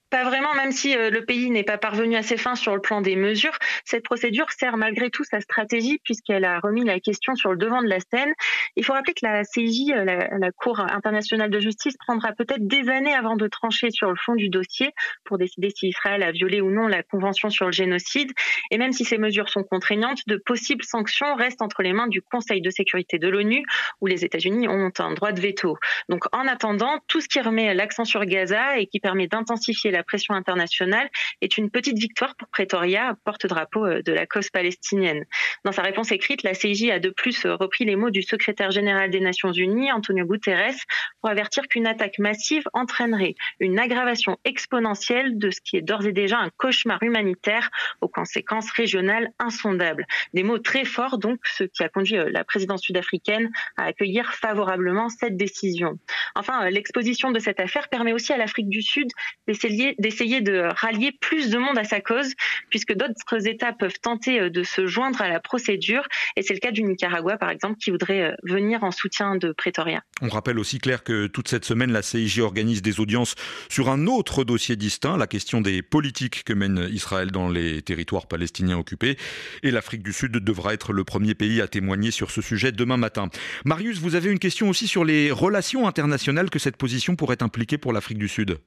Pas 0.10 0.24
vraiment, 0.24 0.54
même 0.54 0.72
si 0.72 0.96
euh, 0.96 1.10
le 1.10 1.26
pays 1.26 1.50
n'est 1.50 1.64
pas 1.64 1.78
parvenu 1.78 2.16
à 2.16 2.24
ses 2.24 2.38
fins 2.38 2.56
sur 2.56 2.74
le 2.74 2.82
plan 2.82 3.02
des 3.02 3.16
mesures. 3.16 3.58
Cette 3.84 4.04
procédure 4.04 4.50
sert 4.52 4.78
malgré 4.78 5.10
tout 5.10 5.24
sa 5.24 5.42
stratégie 5.42 6.00
puisqu'elle 6.04 6.46
a 6.46 6.60
remis 6.60 6.86
la 6.86 7.00
question 7.00 7.36
sur 7.36 7.52
le 7.52 7.58
devant 7.58 7.82
de 7.82 7.88
la 7.88 8.00
scène. 8.00 8.34
Il 8.76 8.86
faut 8.86 8.94
rappeler 8.94 9.14
que 9.14 9.26
la 9.26 9.44
CIJ, 9.44 9.92
euh, 9.92 10.06
la, 10.06 10.52
Cour 10.52 10.80
internationale 10.80 11.50
de 11.50 11.60
justice, 11.60 11.96
prendra 11.98 12.32
peut-être 12.32 12.66
des 12.66 12.90
années 12.90 13.14
avant 13.14 13.36
de 13.36 13.48
trancher 13.48 13.92
sur 13.92 14.10
le 14.10 14.16
fond 14.16 14.36
du 14.36 14.50
dossier 14.50 14.92
pour 15.26 15.38
décider 15.38 15.72
si 15.76 15.90
Israël 15.90 16.24
a 16.24 16.32
violé 16.32 16.62
ou 16.62 16.72
non 16.72 16.88
la 16.88 17.04
Convention 17.04 17.50
sur 17.50 17.66
le 17.66 17.72
génocide. 17.72 18.32
Et 18.72 18.78
même 18.78 18.94
si 18.94 19.04
ces 19.04 19.18
mesures 19.18 19.50
sont 19.50 19.64
contraignantes, 19.64 20.22
de 20.28 20.38
possibles 20.38 20.84
sanctions 20.84 21.36
restent 21.36 21.62
entre 21.62 21.84
les 21.84 21.94
mains 21.94 22.08
du 22.08 22.22
Conseil 22.22 22.62
de 22.62 22.70
sécurité 22.70 23.20
de 23.20 23.28
l'ONU 23.28 23.64
où 24.02 24.08
les 24.08 24.24
États-Unis 24.24 24.68
ont 24.68 24.92
un 25.00 25.14
droit 25.14 25.32
de 25.32 25.42
veto. 25.42 25.78
Donc 26.10 26.24
en 26.32 26.48
attendant, 26.48 27.00
tout 27.08 27.20
ce 27.20 27.28
qui 27.28 27.42
remet 27.42 27.74
l'accent 27.74 28.06
sur 28.06 28.24
Gaza 28.26 28.80
et 28.80 28.88
qui 28.88 29.00
permet 29.00 29.28
d'intensifier 29.28 29.92
la 29.98 30.04
pression 30.04 30.36
internationale 30.36 31.10
est 31.42 31.58
une 31.58 31.72
petite 31.72 31.98
victoire 31.98 32.36
pour 32.36 32.48
Pretoria, 32.50 33.16
porte-drapeau 33.26 33.86
euh, 33.86 34.02
de 34.04 34.14
la 34.14 34.28
cause 34.28 34.50
palestinienne. 34.50 35.26
Dans 35.66 35.72
sa 35.72 35.82
réponse 35.82 36.12
écrite, 36.12 36.44
la 36.44 36.54
CIJ 36.54 36.92
a 36.92 37.00
de 37.00 37.10
plus 37.10 37.46
euh, 37.46 37.56
repris 37.56 37.84
les 37.84 37.96
mots 37.96 38.12
du 38.12 38.22
secrétaire 38.22 38.70
général 38.70 39.10
des 39.10 39.20
Nations 39.20 39.52
Unies, 39.52 39.92
Antonio 39.92 40.26
Guterres, 40.26 40.76
pour 41.20 41.32
avertir 41.32 41.68
qu'une 41.68 41.88
attaque 41.88 42.20
massive 42.20 42.64
entraînerait 42.74 43.34
une 43.60 43.80
aggravation 43.80 44.38
exponentielle 44.46 45.40
de 45.40 45.50
ce 45.50 45.62
qui 45.62 45.78
est 45.78 45.82
d'ores 45.82 46.06
et 46.06 46.14
déjà 46.14 46.38
un 46.38 46.52
cauchemar 46.58 47.02
humanitaire 47.02 47.72
aux 48.02 48.08
conséquences 48.08 48.70
régionales 48.72 49.32
insondables. 49.40 50.06
Des 50.34 50.44
mots 50.44 50.60
très 50.60 50.86
forts, 50.86 51.18
donc, 51.18 51.40
ce 51.44 51.64
qui 51.64 51.84
a 51.84 51.90
conduit 51.90 52.18
euh, 52.18 52.30
la 52.32 52.44
présidence 52.44 52.82
sud-africaine 52.82 53.50
à 53.78 53.86
accueillir 53.86 54.32
favorablement 54.34 55.10
cette 55.10 55.38
décision. 55.38 55.98
Enfin, 56.36 56.70
l'exposition 56.70 57.32
de 57.32 57.40
cette 57.40 57.60
affaire 57.60 57.90
permet 57.90 58.14
aussi 58.14 58.32
à 58.32 58.38
l'Afrique 58.38 58.70
du 58.70 58.82
Sud 58.82 59.08
d'essayer 59.48 59.87
d'essayer 60.00 60.42
de 60.42 60.70
rallier 60.76 61.12
plus 61.12 61.50
de 61.50 61.58
monde 61.58 61.78
à 61.78 61.84
sa 61.84 62.02
cause, 62.02 62.34
puisque 62.70 62.94
d'autres 62.94 63.48
États 63.48 63.74
peuvent 63.74 64.00
tenter 64.02 64.50
de 64.50 64.64
se 64.64 64.88
joindre 64.88 65.22
à 65.22 65.30
la 65.30 65.40
procédure. 65.40 66.04
Et 66.36 66.42
c'est 66.42 66.54
le 66.54 66.60
cas 66.60 66.72
du 66.72 66.84
Nicaragua, 66.84 67.38
par 67.38 67.50
exemple, 67.50 67.78
qui 67.78 67.92
voudrait 67.92 68.36
venir 68.44 68.84
en 68.84 68.92
soutien 68.92 69.36
de 69.36 69.52
Pretoria. 69.52 70.02
On 70.22 70.30
rappelle 70.30 70.60
aussi, 70.60 70.80
Claire, 70.80 71.04
que 71.04 71.28
toute 71.28 71.48
cette 71.48 71.66
semaine, 71.66 71.92
la 71.92 72.02
CIJ 72.02 72.40
organise 72.40 72.82
des 72.82 73.00
audiences 73.00 73.36
sur 73.70 73.90
un 73.90 74.08
autre 74.08 74.44
dossier 74.44 74.76
distinct, 74.76 75.18
la 75.18 75.28
question 75.28 75.62
des 75.62 75.82
politiques 75.82 76.44
que 76.44 76.54
mène 76.54 76.88
Israël 76.92 77.32
dans 77.32 77.50
les 77.50 77.82
territoires 77.82 78.28
palestiniens 78.28 78.78
occupés. 78.78 79.18
Et 79.64 79.72
l'Afrique 79.72 80.04
du 80.04 80.14
Sud 80.14 80.32
devra 80.32 80.74
être 80.74 80.94
le 80.94 81.04
premier 81.04 81.36
pays 81.36 81.62
à 81.62 81.68
témoigner 81.68 82.12
sur 82.12 82.32
ce 82.32 82.42
sujet 82.42 82.72
demain 82.72 82.98
matin. 82.98 83.30
Marius, 83.66 84.00
vous 84.00 84.16
avez 84.16 84.32
une 84.32 84.40
question 84.40 84.70
aussi 84.70 84.88
sur 84.88 85.04
les 85.04 85.32
relations 85.32 85.88
internationales 85.88 86.50
que 86.50 86.60
cette 86.60 86.78
position 86.78 87.16
pourrait 87.16 87.44
impliquer 87.44 87.78
pour 87.78 87.94
l'Afrique 87.94 88.18
du 88.18 88.28
Sud. 88.28 88.58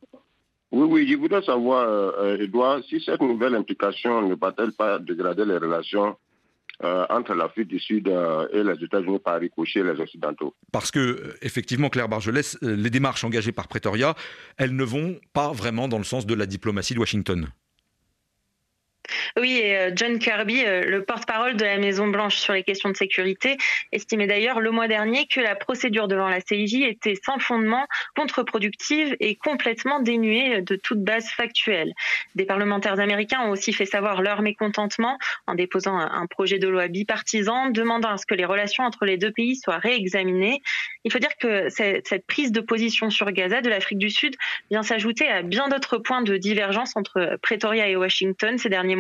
Oui, 0.73 0.87
oui, 0.89 1.09
je 1.11 1.17
voudrais 1.17 1.43
savoir, 1.43 1.89
euh, 1.89 2.37
Edouard, 2.37 2.81
si 2.89 3.01
cette 3.01 3.21
nouvelle 3.21 3.57
implication 3.57 4.29
ne 4.29 4.35
va-t-elle 4.37 4.73
pas 4.73 5.01
dégrader 5.01 5.45
les 5.45 5.57
relations 5.57 6.17
euh, 6.85 7.05
entre 7.11 7.35
l'Afrique 7.35 7.67
du 7.67 7.81
Sud 7.81 8.07
euh, 8.07 8.47
et 8.53 8.63
les 8.63 8.85
États-Unis 8.85 9.19
par 9.19 9.41
ricochet 9.41 9.83
les 9.83 10.01
Occidentaux? 10.01 10.55
Parce 10.73 10.93
que, 10.93 11.35
effectivement, 11.43 11.89
Claire 11.89 12.09
Bargelès, 12.09 12.57
les 12.63 12.91
démarches 12.91 13.25
engagées 13.25 13.53
par 13.53 13.67
Pretoria, 13.67 14.15
elles 14.59 14.77
ne 14.77 14.85
vont 14.85 15.17
pas 15.33 15.53
vraiment 15.53 15.89
dans 15.89 15.99
le 15.99 16.05
sens 16.05 16.25
de 16.25 16.35
la 16.35 16.47
diplomatie 16.47 16.95
de 16.95 17.01
Washington. 17.01 17.49
Oui, 19.39 19.59
et 19.63 19.77
euh, 19.77 19.91
John 19.95 20.19
Kirby, 20.19 20.65
euh, 20.65 20.83
le 20.85 21.05
porte-parole 21.05 21.57
de 21.57 21.65
la 21.65 21.79
Maison-Blanche 21.79 22.37
sur 22.37 22.53
les 22.53 22.63
questions 22.63 22.91
de 22.91 22.97
sécurité, 22.97 23.57
estimait 23.93 24.27
d'ailleurs 24.27 24.61
le 24.61 24.71
mois 24.71 24.89
dernier 24.89 25.27
que 25.27 25.41
la 25.41 25.55
procédure 25.55 26.09
devant 26.09 26.29
la 26.29 26.41
CIJ 26.41 26.83
était 26.83 27.15
sans 27.25 27.39
fondement, 27.39 27.87
contre-productive 28.17 29.17
et 29.21 29.37
complètement 29.37 30.01
dénuée 30.01 30.63
de 30.63 30.77
toute 30.77 31.03
base 31.03 31.29
factuelle. 31.31 31.93
Des 32.35 32.45
parlementaires 32.45 33.01
américains 33.01 33.41
ont 33.43 33.51
aussi 33.51 33.73
fait 33.73 33.87
savoir 33.87 34.23
leur 34.23 34.43
mécontentement 34.43 35.19
en 35.47 35.55
déposant 35.55 35.97
un 35.97 36.27
projet 36.27 36.59
de 36.59 36.69
loi 36.69 36.89
bipartisan 36.89 37.71
demandant 37.71 38.11
à 38.11 38.17
ce 38.17 38.27
que 38.27 38.35
les 38.35 38.45
relations 38.45 38.85
entre 38.85 39.05
les 39.05 39.17
deux 39.17 39.33
pays 39.33 39.57
soient 39.57 39.79
réexaminées. 39.79 40.63
Il 41.05 41.13
faut 41.13 41.19
dire 41.19 41.37
que 41.41 41.69
cette 41.71 42.27
prise 42.27 42.53
de 42.53 42.61
position 42.61 43.11
sur 43.11 43.31
Gaza 43.33 43.61
de 43.61 43.71
l'Afrique 43.71 43.99
du 43.99 44.11
Sud 44.11 44.37
vient 44.71 44.83
s'ajouter 44.83 45.29
à 45.29 45.43
bien 45.43 45.69
d'autres 45.69 45.99
points 45.99 46.23
de 46.23 46.37
divergence 46.37 46.97
entre 46.97 47.39
Pretoria 47.43 47.89
et 47.89 47.97
Washington 47.97 48.59
ces 48.59 48.69
derniers 48.69 48.97
mois, 48.97 49.00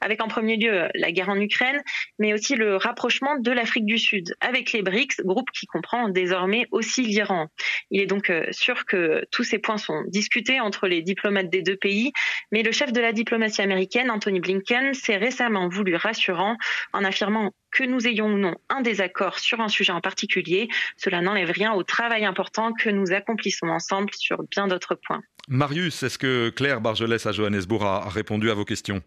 avec 0.00 0.22
en 0.22 0.28
premier 0.28 0.56
lieu 0.56 0.88
la 0.94 1.12
guerre 1.12 1.28
en 1.28 1.40
Ukraine, 1.40 1.82
mais 2.18 2.32
aussi 2.32 2.54
le 2.54 2.76
rapprochement 2.76 3.36
de 3.38 3.50
l'Afrique 3.50 3.86
du 3.86 3.98
Sud 3.98 4.34
avec 4.40 4.72
les 4.72 4.82
BRICS, 4.82 5.22
groupe 5.24 5.50
qui 5.50 5.66
comprend 5.66 6.08
désormais 6.08 6.66
aussi 6.70 7.02
l'Iran. 7.02 7.48
Il 7.90 8.00
est 8.00 8.06
donc 8.06 8.30
euh, 8.30 8.46
sûr 8.50 8.84
que 8.84 9.24
tous 9.30 9.44
ces 9.44 9.58
points 9.58 9.78
sont 9.78 10.04
discutés 10.08 10.60
entre 10.60 10.86
les 10.86 11.02
diplomates 11.02 11.50
des 11.50 11.62
deux 11.62 11.76
pays, 11.76 12.12
mais 12.52 12.62
le 12.62 12.72
chef 12.72 12.92
de 12.92 13.00
la 13.00 13.12
diplomatie 13.12 13.62
américaine, 13.62 14.10
Anthony 14.10 14.40
Blinken, 14.40 14.94
s'est 14.94 15.16
récemment 15.16 15.68
voulu 15.68 15.96
rassurant 15.96 16.56
en 16.92 17.04
affirmant 17.04 17.52
que 17.70 17.84
nous 17.84 18.06
ayons 18.06 18.26
ou 18.26 18.38
non 18.38 18.54
un 18.68 18.80
désaccord 18.80 19.38
sur 19.38 19.60
un 19.60 19.68
sujet 19.68 19.92
en 19.92 20.00
particulier, 20.00 20.68
cela 20.96 21.20
n'enlève 21.20 21.50
rien 21.50 21.72
au 21.72 21.82
travail 21.82 22.24
important 22.24 22.72
que 22.72 22.88
nous 22.88 23.12
accomplissons 23.12 23.68
ensemble 23.68 24.10
sur 24.14 24.42
bien 24.50 24.68
d'autres 24.68 24.94
points. 24.94 25.22
Marius, 25.48 26.02
est-ce 26.02 26.18
que 26.18 26.50
Claire 26.50 26.80
Bargelès 26.80 27.24
à 27.26 27.32
Johannesburg 27.32 27.82
a 27.82 28.08
répondu 28.08 28.50
à 28.50 28.54
vos 28.54 28.64
questions? 28.64 29.02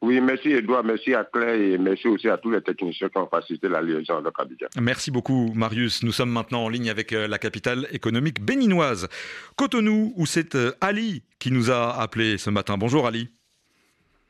Oui, 0.00 0.20
merci 0.20 0.50
Edouard, 0.50 0.84
merci 0.84 1.12
à 1.12 1.24
Claire 1.24 1.54
et 1.54 1.76
merci 1.76 2.06
aussi 2.06 2.28
à 2.28 2.36
tous 2.38 2.50
les 2.50 2.62
techniciens 2.62 3.08
qui 3.08 3.18
ont 3.18 3.26
facilité 3.26 3.68
la 3.68 3.82
liaison 3.82 4.16
avec 4.16 4.32
Abidjan. 4.38 4.68
Merci 4.80 5.10
beaucoup 5.10 5.52
Marius. 5.54 6.04
Nous 6.04 6.12
sommes 6.12 6.30
maintenant 6.30 6.64
en 6.64 6.68
ligne 6.68 6.88
avec 6.88 7.12
euh, 7.12 7.26
la 7.26 7.38
capitale 7.38 7.88
économique 7.90 8.40
béninoise, 8.40 9.08
Cotonou, 9.56 10.12
où 10.16 10.24
c'est 10.24 10.54
euh, 10.54 10.70
Ali 10.80 11.24
qui 11.40 11.50
nous 11.50 11.72
a 11.72 12.00
appelé 12.00 12.38
ce 12.38 12.48
matin. 12.48 12.78
Bonjour 12.78 13.08
Ali. 13.08 13.28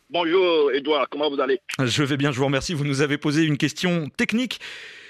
Bonjour 0.08 0.72
Edouard, 0.72 1.06
comment 1.10 1.28
vous 1.28 1.38
allez? 1.38 1.60
Je 1.78 2.02
vais 2.02 2.16
bien, 2.16 2.32
je 2.32 2.38
vous 2.38 2.46
remercie. 2.46 2.72
Vous 2.72 2.86
nous 2.86 3.02
avez 3.02 3.18
posé 3.18 3.44
une 3.44 3.58
question 3.58 4.08
technique 4.08 4.60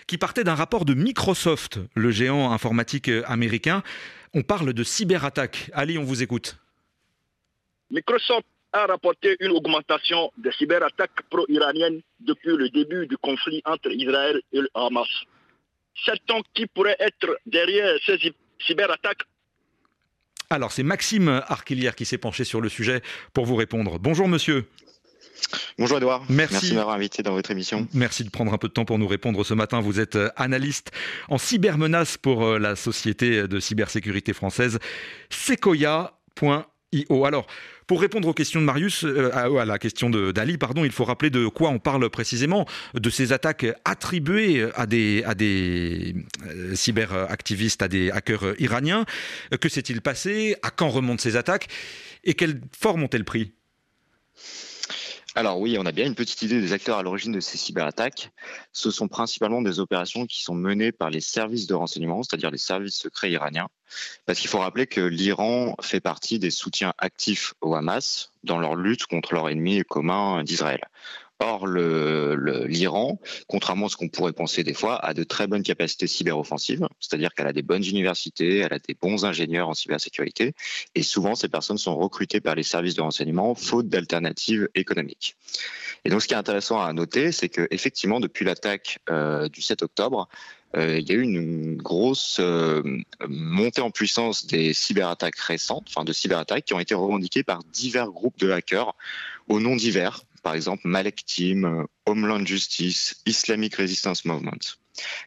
qui 0.09 0.19
partait 0.19 0.43
d'un 0.43 0.57
rapport 0.57 0.85
de 0.85 0.95
Microsoft, 0.95 1.79
le 1.95 2.11
géant 2.11 2.51
informatique 2.51 3.09
euh, 3.09 3.23
américain. 3.27 3.85
On 4.35 4.43
parle 4.43 4.73
de 4.73 4.83
cyberattaque. 4.83 5.71
Ali, 5.73 5.99
on 5.99 6.03
vous 6.03 6.21
écoute. 6.21 6.59
Microsoft 7.93 8.45
a 8.73 8.87
rapporté 8.87 9.37
une 9.41 9.53
augmentation 9.53 10.31
des 10.37 10.53
cyberattaques 10.53 11.23
pro-iraniennes 11.31 12.01
depuis 12.21 12.57
le 12.57 12.69
début 12.69 13.07
du 13.07 13.17
conflit 13.17 13.63
entre 13.65 13.91
Israël 13.91 14.41
et 14.53 14.61
le 14.61 14.69
Hamas. 14.75 15.09
Sait-on 16.05 16.43
qui 16.55 16.67
pourrait 16.67 16.97
être 17.01 17.39
derrière 17.47 17.99
ces 18.05 18.19
cyberattaques 18.65 19.23
Alors, 20.51 20.73
c'est 20.73 20.83
Maxime 20.83 21.43
Arquilière 21.47 21.95
qui 21.95 22.05
s'est 22.05 22.19
penché 22.19 22.45
sur 22.45 22.61
le 22.61 22.69
sujet 22.69 23.03
pour 23.33 23.47
vous 23.47 23.57
répondre. 23.57 23.99
Bonjour, 23.99 24.29
monsieur. 24.29 24.67
Bonjour 25.79 25.99
Edouard. 25.99 26.25
Merci. 26.29 26.55
Merci 26.55 26.71
de 26.71 26.75
m'avoir 26.77 26.97
invité 26.97 27.23
dans 27.23 27.33
votre 27.33 27.51
émission. 27.51 27.87
Merci 27.95 28.25
de 28.25 28.31
prendre 28.31 28.53
un 28.53 28.59
peu 28.59 28.69
de 28.69 28.73
temps 28.73 28.85
pour 28.85 28.99
nous 28.99 29.07
répondre 29.07 29.45
ce 29.45 29.55
matin. 29.55 29.81
Vous 29.81 30.01
êtes 30.01 30.17
euh, 30.17 30.31
analyste 30.37 30.91
en 31.29 31.39
cybermenace 31.39 32.17
pour 32.17 32.45
euh, 32.45 32.59
la 32.59 32.77
société 32.77 33.47
de 33.47 33.61
cybersécurité 33.61 34.33
française 34.33 34.79
Sequoia.io. 35.31 37.25
Alors, 37.25 37.47
pour 37.89 38.03
répondre 38.03 38.29
aux 38.29 38.35
questions 38.35 38.61
de 38.61 38.67
Marius, 38.67 39.03
euh, 39.05 39.31
à, 39.35 39.65
la 39.65 39.79
question 39.79 40.11
d'Ali, 40.11 40.59
pardon, 40.59 40.85
il 40.85 40.93
faut 40.93 41.05
rappeler 41.05 41.31
de 41.31 41.49
quoi 41.49 41.71
on 41.71 41.79
parle 41.79 42.09
précisément, 42.11 42.67
de 42.95 43.11
ces 43.11 43.33
attaques 43.33 43.67
attribuées 43.87 44.69
à 44.77 44.87
des, 44.87 45.25
à 45.25 45.35
des 45.35 46.15
euh, 46.47 46.75
cyberactivistes, 46.77 47.83
à 47.83 47.89
des 47.89 48.11
hackers 48.11 48.61
iraniens. 48.61 49.07
Que 49.59 49.71
s'est-il 49.71 50.03
passé? 50.03 50.57
À 50.63 50.71
quand 50.71 50.91
remontent 50.91 51.23
ces 51.23 51.37
attaques? 51.37 51.69
Et 52.25 52.35
quelle 52.35 52.61
forme 52.79 53.03
ont-elles 53.03 53.25
pris? 53.25 53.53
Alors 55.39 55.61
oui, 55.61 55.77
on 55.79 55.87
a 55.87 55.93
bien 55.93 56.05
une 56.05 56.17
petite 56.17 56.43
idée 56.43 56.61
des 56.61 56.73
acteurs 56.73 56.99
à 56.99 57.05
l'origine 57.05 57.31
de 57.31 57.39
ces 57.39 57.59
cyberattaques. 57.59 58.33
Ce 58.73 58.91
sont 58.91 59.07
principalement 59.07 59.63
des 59.63 59.79
opérations 59.79 60.27
qui 60.27 60.43
sont 60.43 60.57
menées 60.57 60.91
par 60.91 61.11
les 61.11 61.21
services 61.21 61.69
de 61.69 61.75
renseignement, 61.75 62.25
c'est-à-dire 62.25 62.51
les 62.51 62.59
services 62.59 62.97
secrets 62.97 63.31
iraniens. 63.31 63.69
Parce 64.27 64.41
qu'il 64.41 64.51
faut 64.51 64.59
rappeler 64.59 64.89
que 64.89 65.01
l'Iran 65.01 65.77
fait 65.81 66.01
partie 66.01 66.41
des 66.41 66.51
soutiens 66.51 66.93
actifs 66.99 67.55
au 67.61 67.77
Hamas 67.77 68.33
dans 68.43 68.59
leur 68.59 68.75
lutte 68.75 69.07
contre 69.07 69.33
leur 69.33 69.49
ennemi 69.49 69.81
commun 69.89 70.43
d'Israël. 70.43 70.81
Or, 71.41 71.69
l'Iran, 71.69 73.21
contrairement 73.47 73.87
à 73.87 73.89
ce 73.89 73.97
qu'on 73.97 74.09
pourrait 74.09 74.33
penser 74.33 74.65
des 74.65 74.75
fois, 74.75 74.97
a 75.05 75.15
de 75.15 75.23
très 75.23 75.47
bonnes 75.47 75.63
capacités 75.63 76.09
cyberoffensives, 76.09 76.87
c'est-à-dire 76.99 77.33
qu'elle 77.33 77.47
a 77.47 77.53
des 77.53 77.63
bonnes 77.63 77.85
universités, 77.85 78.59
elle 78.59 78.73
a 78.73 78.81
des 78.81 78.97
bons 79.01 79.25
ingénieurs 79.25 79.69
en 79.69 79.75
cybersécurité, 79.75 80.55
et 80.97 81.03
souvent 81.05 81.37
ces 81.37 81.49
personnes 81.49 81.79
sont 81.79 81.97
recrutées 81.97 82.41
par 82.41 82.57
les 82.57 82.65
services 82.65 82.95
de 82.95 83.03
renseignement 83.03 83.55
faute 83.55 83.89
d'alternatives 83.89 84.69
économiques. 84.75 85.37
Et 86.05 86.11
donc, 86.11 86.23
ce 86.23 86.29
qui 86.29 86.35
est 86.35 86.39
intéressant 86.39 86.81
à 86.81 86.93
noter, 86.93 87.33
c'est 87.33 87.49
que 87.49 87.69
effectivement, 87.71 88.19
depuis 88.19 88.45
l'attaque 88.45 88.99
euh, 89.11 89.49
du 89.49 89.63
7 89.63 89.83
octobre, 89.83 90.29
euh, 90.77 90.99
il 90.99 91.09
y 91.09 91.13
a 91.13 91.15
eu 91.15 91.23
une 91.23 91.77
grosse 91.77 92.39
euh, 92.41 92.83
montée 93.27 93.81
en 93.81 93.91
puissance 93.91 94.47
des 94.47 94.75
cyberattaques 94.75 95.39
récentes, 95.39 95.87
enfin 95.89 96.05
de 96.05 96.13
cyberattaques 96.13 96.67
qui 96.67 96.75
ont 96.75 96.81
été 96.81 96.95
revendiquées 96.95 97.43
par 97.43 97.65
divers 97.65 98.11
groupes 98.11 98.39
de 98.39 98.51
hackers 98.51 98.95
au 99.49 99.61
nom 99.61 99.77
divers 99.77 100.25
par 100.49 100.55
exemple 100.55 100.89
Malek 100.89 101.27
Team, 101.27 101.67
euh, 101.67 101.85
Homeland 102.07 102.47
Justice, 102.47 103.17
Islamic 103.27 103.75
Resistance 103.75 104.25
Movement. 104.25 104.79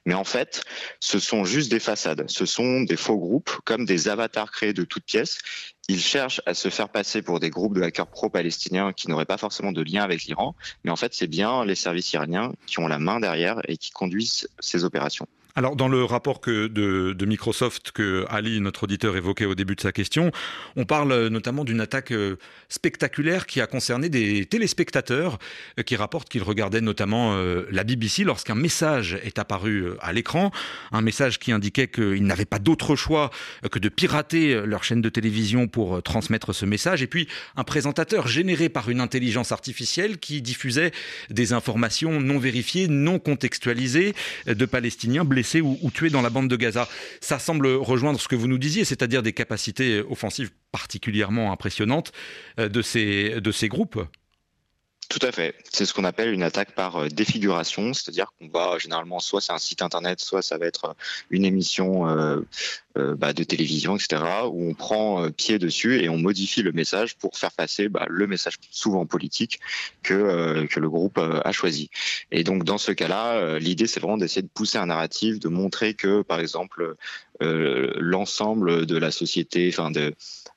Mais 0.08 0.16
en 0.16 0.24
fait, 0.24 0.64
ce 1.00 1.20
sont 1.20 1.46
juste 1.46 1.70
des 1.70 1.80
façades, 1.80 2.28
ce 2.28 2.48
sont 2.48 2.82
des 2.82 2.98
faux 2.98 3.20
groupes, 3.20 3.52
comme 3.64 3.86
des 3.86 4.10
avatars 4.10 4.52
créés 4.52 4.74
de 4.74 4.84
toutes 4.84 5.06
pièces. 5.06 5.38
Ils 5.90 6.02
cherchent 6.02 6.42
à 6.48 6.56
se 6.56 6.70
faire 6.70 6.90
passer 6.90 7.22
pour 7.22 7.40
des 7.40 7.52
groupes 7.52 7.76
de 7.76 7.84
hackers 7.84 8.08
pro-palestiniens 8.08 8.94
qui 8.94 9.10
n'auraient 9.10 9.26
pas 9.26 9.38
forcément 9.38 9.72
de 9.72 9.84
lien 9.84 10.02
avec 10.02 10.24
l'Iran, 10.24 10.56
mais 10.84 10.90
en 10.90 10.96
fait, 10.96 11.14
c'est 11.14 11.28
bien 11.28 11.66
les 11.66 11.76
services 11.76 12.12
iraniens 12.14 12.52
qui 12.66 12.80
ont 12.80 12.88
la 12.88 12.98
main 12.98 13.20
derrière 13.20 13.62
et 13.68 13.78
qui 13.78 13.92
conduisent 13.92 14.50
ces 14.60 14.86
opérations. 14.86 15.28
Alors, 15.56 15.76
dans 15.76 15.90
le 15.90 16.06
rapport 16.06 16.40
de, 16.46 17.26
Microsoft 17.26 17.92
que 17.92 18.26
Ali, 18.30 18.62
notre 18.62 18.84
auditeur, 18.84 19.18
évoquait 19.18 19.46
au 19.46 19.56
début 19.56 19.76
de 19.76 19.82
sa 19.82 19.92
question, 19.92 20.32
on 20.78 20.86
parle 20.86 21.28
notamment 21.28 21.66
d'une 21.66 21.82
attaque 21.82 22.12
euh, 22.12 22.38
spectaculaire 22.70 23.46
qui 23.46 23.60
a 23.60 23.68
concerné 23.68 24.08
des 24.08 24.46
téléspectateurs 24.46 25.40
euh, 25.78 25.84
qui 25.84 25.96
rapportent 25.98 26.30
qu'ils 26.30 26.44
regardaient 26.44 26.82
notamment 26.82 27.34
euh, 27.36 27.66
la 27.70 27.84
BBC 27.84 28.24
lorsqu'un 28.24 28.56
message 28.56 29.20
est 29.24 29.40
apparu 29.40 29.90
à 30.00 30.14
l'écran, 30.14 30.52
un 30.92 31.02
message 31.02 31.38
qui 31.38 31.52
indiquait 31.52 31.88
qu'ils 31.88 32.26
n'avaient 32.26 32.46
pas 32.46 32.60
d'autre 32.60 32.96
choix 32.96 33.30
que 33.70 33.80
de 33.80 33.90
pirater 33.90 34.66
leur 34.66 34.84
chaîne 34.84 35.02
de 35.02 35.10
télévision 35.10 35.68
pour 35.68 36.02
transmettre 36.02 36.54
ce 36.54 36.66
message, 36.66 37.02
et 37.02 37.08
puis 37.08 37.28
un 37.58 37.64
présentateur 37.64 38.28
généré 38.28 38.70
par 38.70 38.90
une 38.90 39.02
intelligence 39.02 39.52
artificielle 39.52 40.18
qui 40.18 40.42
diffusait 40.42 40.92
des 41.30 41.54
informations 41.54 42.22
non 42.22 42.40
vérifiées, 42.40 42.88
non 42.88 43.20
contextualisées 43.20 44.14
de 44.48 44.66
Palestiniens 44.66 45.26
blessés 45.26 45.41
ou, 45.62 45.78
ou, 45.82 45.92
tués 45.92 46.10
dans 46.10 46.22
la 46.22 46.30
bande 46.30 46.48
de 46.48 46.56
Gaza. 46.56 46.88
Ça 47.20 47.40
semble 47.40 47.68
rejoindre 47.68 48.20
ce 48.20 48.28
que 48.28 48.36
vous 48.36 48.48
nous 48.48 48.58
disiez, 48.58 48.86
c'est-à-dire 48.86 49.24
des 49.24 49.34
capacités 49.34 50.02
offensives 50.02 50.52
particulièrement 50.72 51.52
impressionnantes 51.52 52.12
euh, 52.60 52.70
de 52.70 52.82
ces, 52.82 53.42
de 53.42 53.52
ces 53.52 53.68
groupes. 53.68 54.02
Tout 55.12 55.28
à 55.28 55.34
fait. 55.34 55.56
C'est 55.70 55.86
ce 55.86 55.94
qu'on 55.94 56.06
appelle 56.06 56.32
une 56.32 56.42
attaque 56.42 56.74
par 56.74 56.96
euh, 56.96 57.08
défiguration, 57.10 57.94
c'est-à-dire 57.94 58.32
qu'on 58.40 58.48
va 58.48 58.78
généralement, 58.78 59.20
soit 59.20 59.42
c'est 59.42 59.52
un 59.52 59.58
site 59.58 59.82
internet, 59.82 60.22
soit 60.22 60.42
ça 60.42 60.58
va 60.58 60.66
être 60.68 60.86
euh, 60.86 60.94
une 61.32 61.44
émission 61.44 62.06
bah, 62.96 63.34
de 63.34 63.44
télévision, 63.44 63.96
etc., 63.96 64.22
où 64.52 64.70
on 64.70 64.74
prend 64.74 65.30
pied 65.32 65.60
dessus 65.60 66.02
et 66.02 66.10
on 66.10 66.18
modifie 66.18 66.62
le 66.62 66.72
message 66.72 67.16
pour 67.16 67.38
faire 67.38 67.52
passer 67.52 67.90
bah, 67.90 68.06
le 68.10 68.28
message 68.28 68.56
souvent 68.70 69.06
politique 69.06 69.60
que, 70.04 70.66
que 70.66 70.80
le 70.80 70.90
groupe 70.90 71.18
a 71.18 71.52
choisi. 71.52 71.90
Et 72.32 72.44
donc 72.44 72.64
dans 72.64 72.78
ce 72.78 72.92
cas-là, 72.92 73.60
l'idée 73.60 73.88
c'est 73.88 74.00
vraiment 74.00 74.18
d'essayer 74.18 74.42
de 74.42 74.50
pousser 74.54 74.78
un 74.78 74.88
narratif, 74.88 75.40
de 75.40 75.48
montrer 75.48 75.94
que 75.94 76.22
par 76.22 76.40
exemple 76.40 76.96
l'ensemble 77.40 78.86
de 78.86 78.98
la 78.98 79.12
société, 79.12 79.70
enfin 79.70 79.92
de 79.92 80.14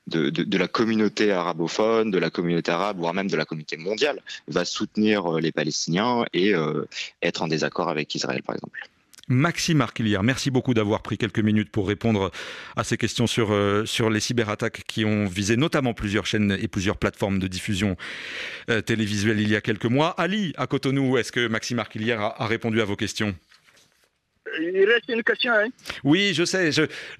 de, 0.07 0.29
de, 0.29 0.57
la 0.57 0.67
communauté 0.67 1.31
arabophone, 1.31 2.11
de 2.11 2.17
la 2.19 2.29
communauté 2.29 2.71
arabe, 2.71 2.97
voire 2.97 3.13
même 3.13 3.29
de 3.29 3.35
la 3.35 3.45
communauté 3.45 3.77
mondiale, 3.77 4.21
va 4.47 4.65
soutenir 4.65 5.35
euh, 5.35 5.39
les 5.39 5.51
Palestiniens 5.51 6.25
et 6.33 6.53
euh, 6.53 6.85
être 7.21 7.41
en 7.41 7.47
désaccord 7.47 7.89
avec 7.89 8.13
Israël, 8.13 8.43
par 8.43 8.55
exemple. 8.55 8.87
Maxime 9.27 9.81
Arquilière, 9.81 10.21
merci 10.21 10.51
beaucoup 10.51 10.73
d'avoir 10.73 11.01
pris 11.01 11.17
quelques 11.17 11.39
minutes 11.39 11.71
pour 11.71 11.87
répondre 11.87 12.31
à 12.75 12.83
ces 12.83 12.95
questions 12.95 13.25
sur, 13.25 13.51
euh, 13.51 13.85
sur 13.85 14.09
les 14.09 14.19
cyberattaques 14.19 14.83
qui 14.85 15.03
ont 15.03 15.25
visé 15.25 15.57
notamment 15.57 15.93
plusieurs 15.93 16.25
chaînes 16.25 16.55
et 16.59 16.67
plusieurs 16.67 16.97
plateformes 16.97 17.39
de 17.39 17.47
diffusion 17.47 17.97
télévisuelle 18.85 19.39
il 19.39 19.49
y 19.49 19.55
a 19.55 19.61
quelques 19.61 19.85
mois. 19.85 20.09
Ali, 20.19 20.53
à 20.57 20.67
Cotonou, 20.67 21.17
est-ce 21.17 21.31
que 21.31 21.47
Maxime 21.47 21.79
Arquilière 21.79 22.21
a 22.21 22.47
répondu 22.47 22.81
à 22.81 22.85
vos 22.85 22.95
questions? 22.95 23.35
Il 24.61 24.85
reste 24.85 25.09
une 25.09 25.23
question. 25.23 25.51
Hein. 25.53 25.67
Oui, 26.03 26.33
je 26.33 26.45
sais. 26.45 26.69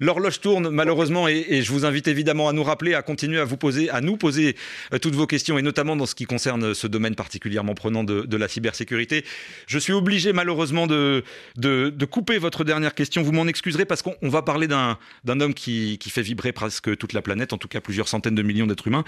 L'horloge 0.00 0.40
tourne 0.40 0.70
malheureusement 0.70 1.28
et, 1.28 1.62
je 1.62 1.72
vous 1.72 1.84
invite 1.84 2.08
évidemment 2.08 2.48
à 2.48 2.52
nous 2.52 2.62
rappeler, 2.62 2.94
à 2.94 3.02
continuer 3.02 3.38
à 3.38 3.44
vous 3.44 3.56
poser, 3.56 3.90
à 3.90 4.00
nous 4.00 4.16
poser 4.16 4.56
euh, 4.92 4.98
toutes 4.98 5.14
vos 5.14 5.26
questions 5.26 5.58
et 5.58 5.62
notamment 5.62 5.96
dans 5.96 6.06
ce 6.06 6.14
qui 6.14 6.24
concerne 6.24 6.74
ce 6.74 6.86
domaine 6.86 7.14
particulièrement 7.14 7.74
prenant 7.74 8.04
de, 8.04 8.36
la 8.36 8.48
cybersécurité. 8.48 9.24
Je 9.66 9.78
suis 9.78 9.94
obligé 9.94 10.32
malheureusement 10.32 10.86
de, 10.86 11.24
de, 11.56 12.04
couper 12.04 12.38
votre 12.38 12.64
dernière 12.64 12.94
question. 12.94 13.22
Vous 13.22 13.32
m'en 13.32 13.46
excuserez 13.46 13.84
parce 13.84 14.02
qu'on 14.02 14.28
va 14.28 14.42
parler 14.42 14.68
d'un 14.68 14.98
homme 15.40 15.54
qui, 15.54 15.98
qui, 15.98 16.10
fait 16.10 16.22
vibrer 16.22 16.52
presque 16.52 16.96
toute 16.96 17.12
la 17.12 17.22
planète, 17.22 17.52
en 17.52 17.58
tout 17.58 17.68
cas 17.68 17.80
plusieurs 17.80 18.08
centaines 18.08 18.34
de 18.34 18.42
millions 18.42 18.66
d'êtres 18.66 18.86
humains. 18.86 19.04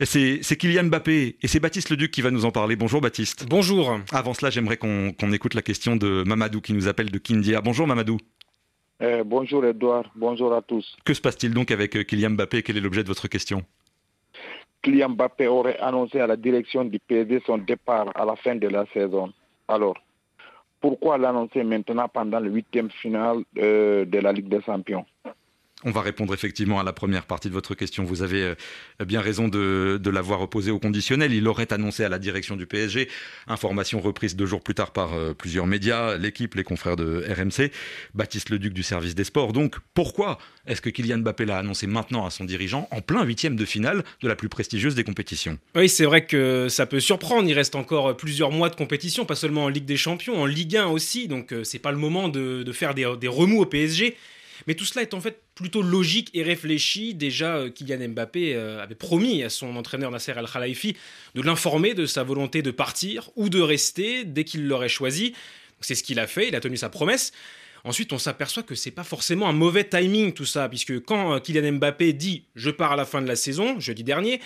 C'est 0.00 0.40
Kylian 0.56 0.84
Mbappé 0.84 1.36
et 1.40 1.48
c'est 1.48 1.60
Baptiste 1.60 1.90
Leduc 1.90 2.10
qui 2.10 2.22
va 2.22 2.30
nous 2.30 2.44
en 2.44 2.50
parler. 2.50 2.76
Bonjour 2.76 3.00
Baptiste. 3.00 3.46
Bonjour. 3.48 4.00
Avant 4.10 4.34
cela, 4.34 4.50
j'aimerais 4.50 4.76
qu'on 4.76 5.32
écoute 5.32 5.54
la 5.54 5.62
question 5.62 5.96
de 5.96 6.24
Mamadou 6.26 6.60
qui 6.60 6.72
nous 6.72 6.88
appelle 6.88 7.10
de 7.10 7.18
Kindia. 7.18 7.61
Bonjour 7.64 7.86
Mamadou. 7.86 8.18
Euh, 9.02 9.24
bonjour 9.24 9.64
Edouard, 9.64 10.10
bonjour 10.14 10.52
à 10.52 10.62
tous. 10.62 10.96
Que 11.04 11.14
se 11.14 11.20
passe-t-il 11.20 11.54
donc 11.54 11.70
avec 11.70 11.96
euh, 11.96 12.02
Kylian 12.02 12.30
Mbappé? 12.30 12.62
Quel 12.62 12.76
est 12.76 12.80
l'objet 12.80 13.02
de 13.02 13.08
votre 13.08 13.28
question? 13.28 13.62
Kylian 14.82 15.10
Mbappé 15.10 15.46
aurait 15.46 15.78
annoncé 15.78 16.20
à 16.20 16.26
la 16.26 16.36
direction 16.36 16.84
du 16.84 16.98
PSG 16.98 17.42
son 17.46 17.58
départ 17.58 18.10
à 18.14 18.24
la 18.24 18.36
fin 18.36 18.56
de 18.56 18.68
la 18.68 18.84
saison. 18.92 19.32
Alors, 19.68 19.96
pourquoi 20.80 21.18
l'annoncer 21.18 21.62
maintenant 21.62 22.08
pendant 22.08 22.40
le 22.40 22.50
huitième 22.50 22.90
final 22.90 23.38
euh, 23.58 24.04
de 24.04 24.18
la 24.18 24.32
Ligue 24.32 24.48
des 24.48 24.60
Champions? 24.62 25.06
On 25.84 25.90
va 25.90 26.00
répondre 26.00 26.32
effectivement 26.34 26.80
à 26.80 26.84
la 26.84 26.92
première 26.92 27.24
partie 27.24 27.48
de 27.48 27.54
votre 27.54 27.74
question. 27.74 28.04
Vous 28.04 28.22
avez 28.22 28.42
euh, 28.42 28.54
bien 29.04 29.20
raison 29.20 29.48
de, 29.48 30.00
l'avoir 30.10 30.42
opposé 30.42 30.70
au 30.70 30.78
conditionnel. 30.78 31.32
Il 31.32 31.48
aurait 31.48 31.72
annoncé 31.72 32.04
à 32.04 32.08
la 32.08 32.18
direction 32.18 32.56
du 32.56 32.66
PSG, 32.66 33.08
information 33.46 34.00
reprise 34.00 34.36
deux 34.36 34.46
jours 34.46 34.62
plus 34.62 34.74
tard 34.74 34.92
par 34.92 35.14
euh, 35.14 35.32
plusieurs 35.34 35.66
médias, 35.66 36.16
l'équipe, 36.16 36.54
les 36.54 36.64
confrères 36.64 36.96
de 36.96 37.24
RMC, 37.28 37.70
Baptiste 38.14 38.50
Leduc 38.50 38.72
du 38.72 38.82
service 38.82 39.14
des 39.14 39.24
sports. 39.24 39.52
Donc 39.52 39.76
pourquoi 39.94 40.38
est-ce 40.66 40.80
que 40.80 40.90
Kylian 40.90 41.18
Mbappé 41.18 41.46
l'a 41.46 41.58
annoncé 41.58 41.86
maintenant 41.86 42.26
à 42.26 42.30
son 42.30 42.44
dirigeant 42.44 42.88
en 42.90 43.00
plein 43.00 43.24
huitième 43.24 43.56
de 43.56 43.64
finale 43.64 44.04
de 44.22 44.28
la 44.28 44.36
plus 44.36 44.48
prestigieuse 44.48 44.94
des 44.94 45.04
compétitions? 45.04 45.58
Oui, 45.74 45.88
c'est 45.88 46.04
vrai 46.04 46.26
que 46.26 46.68
ça 46.68 46.86
peut 46.86 47.00
surprendre. 47.00 47.48
Il 47.48 47.54
reste 47.54 47.74
encore 47.74 48.16
plusieurs 48.16 48.50
mois 48.50 48.68
de 48.68 48.76
compétition, 48.76 49.24
pas 49.24 49.34
seulement 49.34 49.64
en 49.64 49.68
Ligue 49.68 49.86
des 49.86 49.96
Champions, 49.96 50.40
en 50.40 50.46
Ligue 50.46 50.76
1 50.76 50.86
aussi. 50.86 51.28
Donc 51.28 51.52
euh, 51.52 51.64
c'est 51.64 51.78
pas 51.78 51.90
le 51.92 51.98
moment 51.98 52.28
de, 52.28 52.70
faire 52.72 52.94
des, 52.94 53.10
des 53.20 53.28
remous 53.28 53.62
au 53.62 53.66
PSG. 53.66 54.16
Mais 54.66 54.74
tout 54.74 54.84
cela 54.84 55.02
est 55.02 55.14
en 55.14 55.20
fait 55.20 55.42
plutôt 55.54 55.82
logique 55.82 56.30
et 56.34 56.42
réfléchi. 56.42 57.14
Déjà, 57.14 57.56
euh, 57.56 57.70
Kylian 57.70 58.08
Mbappé 58.08 58.54
euh, 58.54 58.82
avait 58.82 58.94
promis 58.94 59.42
à 59.42 59.50
son 59.50 59.76
entraîneur 59.76 60.10
Nasser 60.10 60.32
Al-Khelaifi 60.32 60.96
de 61.34 61.42
l'informer 61.42 61.94
de 61.94 62.06
sa 62.06 62.22
volonté 62.22 62.62
de 62.62 62.70
partir 62.70 63.30
ou 63.36 63.48
de 63.48 63.60
rester 63.60 64.24
dès 64.24 64.44
qu'il 64.44 64.66
l'aurait 64.66 64.88
choisi. 64.88 65.34
C'est 65.80 65.94
ce 65.94 66.02
qu'il 66.02 66.20
a 66.20 66.26
fait, 66.26 66.48
il 66.48 66.54
a 66.54 66.60
tenu 66.60 66.76
sa 66.76 66.88
promesse. 66.88 67.32
Ensuite, 67.84 68.12
on 68.12 68.18
s'aperçoit 68.18 68.62
que 68.62 68.76
c'est 68.76 68.92
pas 68.92 69.02
forcément 69.02 69.48
un 69.48 69.52
mauvais 69.52 69.82
timing 69.82 70.32
tout 70.32 70.44
ça, 70.44 70.68
puisque 70.68 71.00
quand 71.00 71.34
euh, 71.34 71.38
Kylian 71.40 71.72
Mbappé 71.72 72.12
dit 72.12 72.44
je 72.54 72.70
pars 72.70 72.92
à 72.92 72.96
la 72.96 73.04
fin 73.04 73.20
de 73.20 73.26
la 73.26 73.36
saison, 73.36 73.80
jeudi 73.80 74.04
dernier, 74.04 74.40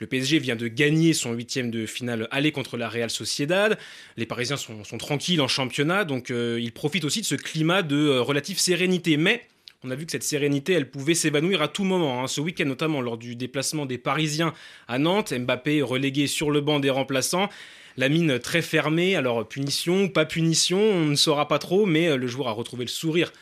le 0.00 0.06
PSG 0.06 0.38
vient 0.38 0.56
de 0.56 0.66
gagner 0.66 1.12
son 1.12 1.34
huitième 1.34 1.70
de 1.70 1.84
finale 1.84 2.26
aller 2.30 2.52
contre 2.52 2.78
la 2.78 2.88
Real 2.88 3.10
Sociedad. 3.10 3.78
Les 4.16 4.24
Parisiens 4.24 4.56
sont, 4.56 4.82
tranquilles 4.98 5.42
en 5.42 5.46
championnat, 5.46 6.04
donc 6.06 6.30
ils 6.30 6.72
profitent 6.72 7.04
aussi 7.04 7.20
de 7.20 7.26
ce 7.26 7.34
climat 7.34 7.82
de 7.82 8.16
relative 8.16 8.58
sérénité. 8.58 9.18
Mais 9.18 9.46
on 9.82 9.90
a 9.90 9.94
vu 9.94 10.04
que 10.04 10.12
cette 10.12 10.22
sérénité, 10.22 10.74
elle 10.74 10.90
pouvait 10.90 11.14
s'évanouir 11.14 11.62
à 11.62 11.68
tout 11.68 11.84
moment. 11.84 12.22
Hein. 12.22 12.26
Ce 12.26 12.40
week-end, 12.40 12.66
notamment 12.66 13.00
lors 13.00 13.16
du 13.16 13.34
déplacement 13.34 13.86
des 13.86 13.96
Parisiens 13.96 14.52
à 14.88 14.98
Nantes, 14.98 15.32
Mbappé 15.32 15.80
relégué 15.80 16.26
sur 16.26 16.50
le 16.50 16.60
banc 16.60 16.80
des 16.80 16.90
remplaçants. 16.90 17.48
La 17.96 18.08
mine 18.08 18.38
très 18.38 18.62
fermée, 18.62 19.16
alors 19.16 19.46
punition, 19.48 20.08
pas 20.08 20.24
punition, 20.24 20.80
on 20.80 21.06
ne 21.06 21.16
saura 21.16 21.48
pas 21.48 21.58
trop, 21.58 21.86
mais 21.86 22.08
euh, 22.08 22.16
le 22.16 22.26
joueur 22.26 22.48
a 22.48 22.52
retrouvé 22.52 22.84
le 22.84 22.90
sourire 22.90 23.32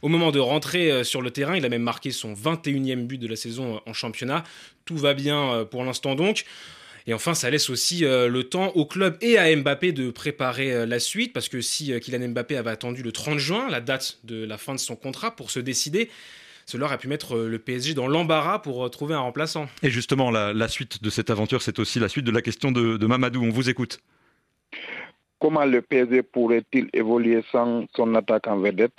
au 0.00 0.08
moment 0.08 0.32
de 0.32 0.40
rentrer 0.40 0.90
euh, 0.90 1.04
sur 1.04 1.22
le 1.22 1.30
terrain. 1.30 1.56
Il 1.56 1.64
a 1.64 1.68
même 1.68 1.82
marqué 1.82 2.10
son 2.10 2.32
21e 2.32 3.06
but 3.06 3.18
de 3.18 3.28
la 3.28 3.36
saison 3.36 3.76
euh, 3.76 3.90
en 3.90 3.92
championnat. 3.92 4.44
Tout 4.84 4.96
va 4.96 5.14
bien 5.14 5.64
pour 5.70 5.84
l'instant 5.84 6.14
donc. 6.14 6.44
Et 7.06 7.14
enfin, 7.14 7.34
ça 7.34 7.50
laisse 7.50 7.70
aussi 7.70 8.04
euh, 8.04 8.28
le 8.28 8.44
temps 8.44 8.68
au 8.74 8.86
club 8.86 9.16
et 9.20 9.38
à 9.38 9.54
Mbappé 9.54 9.92
de 9.92 10.10
préparer 10.10 10.72
euh, 10.72 10.86
la 10.86 11.00
suite, 11.00 11.32
parce 11.32 11.48
que 11.48 11.60
si 11.60 11.92
euh, 11.92 11.98
Kylian 11.98 12.28
Mbappé 12.28 12.56
avait 12.56 12.70
attendu 12.70 13.02
le 13.02 13.12
30 13.12 13.38
juin, 13.38 13.68
la 13.68 13.80
date 13.80 14.18
de 14.24 14.44
la 14.44 14.58
fin 14.58 14.74
de 14.74 14.78
son 14.78 14.94
contrat, 14.94 15.34
pour 15.34 15.50
se 15.50 15.58
décider, 15.58 16.10
cela 16.66 16.84
aurait 16.86 16.98
pu 16.98 17.08
mettre 17.08 17.36
le 17.36 17.58
PSG 17.58 17.94
dans 17.94 18.06
l'embarras 18.06 18.60
pour 18.60 18.88
trouver 18.90 19.14
un 19.14 19.20
remplaçant. 19.20 19.66
Et 19.82 19.90
justement, 19.90 20.30
la, 20.30 20.68
suite 20.68 21.02
de 21.02 21.10
cette 21.10 21.28
aventure, 21.28 21.60
c'est 21.60 21.80
aussi 21.80 21.98
la 21.98 22.08
suite 22.08 22.24
de 22.24 22.30
la 22.30 22.40
question 22.40 22.70
de, 22.70 22.96
de 22.96 23.06
Mamadou. 23.06 23.42
On 23.42 23.50
vous 23.50 23.68
écoute. 23.68 23.98
Comment 25.40 25.64
le 25.64 25.82
PSG 25.82 26.22
pourrait-il 26.22 26.88
évoluer 26.92 27.42
sans 27.50 27.84
son 27.96 28.14
attaque 28.14 28.46
en 28.46 28.60
vedette? 28.60 28.92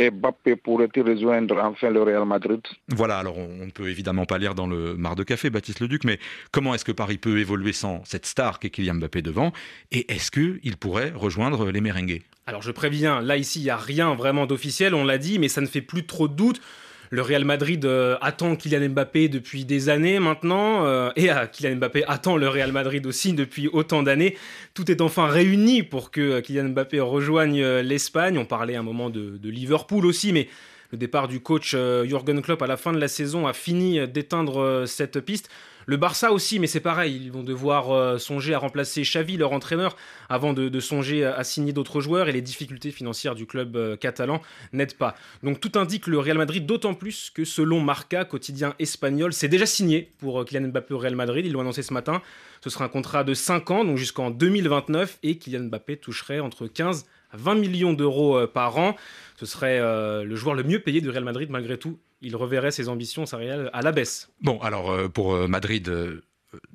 Et 0.00 0.10
Mbappé 0.10 0.56
pourrait-il 0.56 1.02
rejoindre 1.02 1.58
enfin 1.62 1.90
le 1.90 2.02
Real 2.02 2.24
Madrid? 2.24 2.60
Voilà, 2.88 3.18
alors 3.18 3.36
on 3.36 3.66
ne 3.66 3.70
peut 3.70 3.90
évidemment 3.90 4.24
pas 4.24 4.38
lire 4.38 4.54
dans 4.54 4.66
le 4.66 4.96
mar 4.96 5.14
de 5.14 5.22
café, 5.22 5.50
Baptiste 5.50 5.80
Leduc, 5.80 6.04
mais 6.04 6.18
comment 6.50 6.74
est-ce 6.74 6.86
que 6.86 6.92
Paris 6.92 7.18
peut 7.18 7.38
évoluer 7.38 7.72
sans 7.72 8.02
cette 8.04 8.24
star 8.24 8.58
qu'est 8.58 8.70
Kylian 8.70 8.94
Mbappé 8.94 9.20
devant? 9.20 9.52
Et 9.92 10.10
est-ce 10.10 10.30
qu'il 10.30 10.76
pourrait 10.78 11.12
rejoindre 11.14 11.70
les 11.70 11.82
merengues? 11.82 12.22
Alors 12.46 12.62
je 12.62 12.72
préviens, 12.72 13.20
là 13.20 13.36
ici 13.36 13.60
il 13.60 13.64
n'y 13.64 13.70
a 13.70 13.76
rien 13.76 14.14
vraiment 14.14 14.46
d'officiel, 14.46 14.94
on 14.94 15.04
l'a 15.04 15.18
dit, 15.18 15.38
mais 15.38 15.48
ça 15.48 15.60
ne 15.60 15.66
fait 15.66 15.82
plus 15.82 16.06
trop 16.06 16.28
de 16.28 16.34
doute. 16.34 16.62
Le 17.12 17.22
Real 17.22 17.44
Madrid 17.44 17.84
euh, 17.84 18.16
attend 18.20 18.54
Kylian 18.54 18.90
Mbappé 18.90 19.28
depuis 19.28 19.64
des 19.64 19.88
années 19.88 20.20
maintenant, 20.20 20.86
euh, 20.86 21.10
et 21.16 21.32
euh, 21.32 21.46
Kylian 21.46 21.74
Mbappé 21.74 22.04
attend 22.06 22.36
le 22.36 22.48
Real 22.48 22.70
Madrid 22.70 23.04
aussi 23.04 23.32
depuis 23.32 23.66
autant 23.66 24.04
d'années. 24.04 24.36
Tout 24.74 24.88
est 24.92 25.00
enfin 25.00 25.26
réuni 25.26 25.82
pour 25.82 26.12
que 26.12 26.38
Kylian 26.38 26.68
Mbappé 26.68 27.00
rejoigne 27.00 27.64
l'Espagne. 27.80 28.38
On 28.38 28.44
parlait 28.44 28.76
un 28.76 28.84
moment 28.84 29.10
de, 29.10 29.38
de 29.38 29.50
Liverpool 29.50 30.06
aussi, 30.06 30.32
mais 30.32 30.48
le 30.92 30.98
départ 30.98 31.26
du 31.26 31.40
coach 31.40 31.74
Jürgen 31.74 32.42
Klopp 32.42 32.62
à 32.62 32.68
la 32.68 32.76
fin 32.76 32.92
de 32.92 32.98
la 32.98 33.08
saison 33.08 33.48
a 33.48 33.52
fini 33.52 34.06
d'éteindre 34.06 34.84
cette 34.86 35.18
piste. 35.20 35.50
Le 35.86 35.96
Barça 35.96 36.32
aussi, 36.32 36.58
mais 36.58 36.66
c'est 36.66 36.80
pareil, 36.80 37.20
ils 37.24 37.32
vont 37.32 37.42
devoir 37.42 37.90
euh, 37.90 38.18
songer 38.18 38.54
à 38.54 38.58
remplacer 38.58 39.02
Xavi, 39.02 39.36
leur 39.36 39.52
entraîneur, 39.52 39.96
avant 40.28 40.52
de, 40.52 40.80
songer 40.80 41.24
à, 41.24 41.42
signer 41.44 41.72
d'autres 41.72 42.00
joueurs 42.00 42.28
et 42.28 42.32
les 42.32 42.42
difficultés 42.42 42.90
financières 42.90 43.34
du 43.34 43.46
club 43.46 43.76
euh, 43.76 43.96
catalan 43.96 44.40
n'aident 44.72 44.96
pas. 44.96 45.14
Donc 45.42 45.60
tout 45.60 45.72
indique 45.78 46.06
le 46.06 46.18
Real 46.18 46.38
Madrid, 46.38 46.66
d'autant 46.66 46.94
plus 46.94 47.30
que 47.30 47.44
selon 47.44 47.80
Marca, 47.80 48.24
quotidien 48.24 48.74
espagnol, 48.78 49.32
c'est 49.32 49.48
déjà 49.48 49.66
signé 49.66 50.12
pour 50.18 50.40
euh, 50.40 50.44
Kylian 50.44 50.68
Mbappé 50.68 50.94
au 50.94 50.98
Real 50.98 51.16
Madrid, 51.16 51.44
ils 51.46 51.52
l'ont 51.52 51.60
annoncé 51.60 51.82
ce 51.82 51.92
matin. 51.92 52.22
Ce 52.62 52.70
sera 52.70 52.84
un 52.84 52.88
contrat 52.88 53.24
de 53.24 53.34
5 53.34 53.70
ans, 53.70 53.84
donc 53.84 53.96
jusqu'en 53.96 54.30
2029, 54.30 55.18
et 55.22 55.38
Kylian 55.38 55.64
Mbappé 55.64 55.96
toucherait 55.96 56.40
entre 56.40 56.66
15 56.66 57.02
à 57.02 57.06
20 57.32 57.54
millions 57.56 57.92
d'euros 57.92 58.46
par 58.46 58.78
an. 58.78 58.96
Ce 59.36 59.46
serait 59.46 59.80
le 59.80 60.36
joueur 60.36 60.54
le 60.54 60.62
mieux 60.62 60.80
payé 60.80 61.00
du 61.00 61.10
Real 61.10 61.24
Madrid 61.24 61.50
malgré 61.50 61.78
tout 61.78 61.98
il 62.22 62.36
reverrait 62.36 62.70
ses 62.70 62.88
ambitions 62.88 63.26
salariales 63.26 63.70
à 63.72 63.82
la 63.82 63.92
baisse. 63.92 64.30
Bon, 64.40 64.58
alors 64.60 64.90
euh, 64.90 65.08
pour 65.08 65.34
euh, 65.34 65.46
Madrid, 65.46 65.88
euh, 65.88 66.20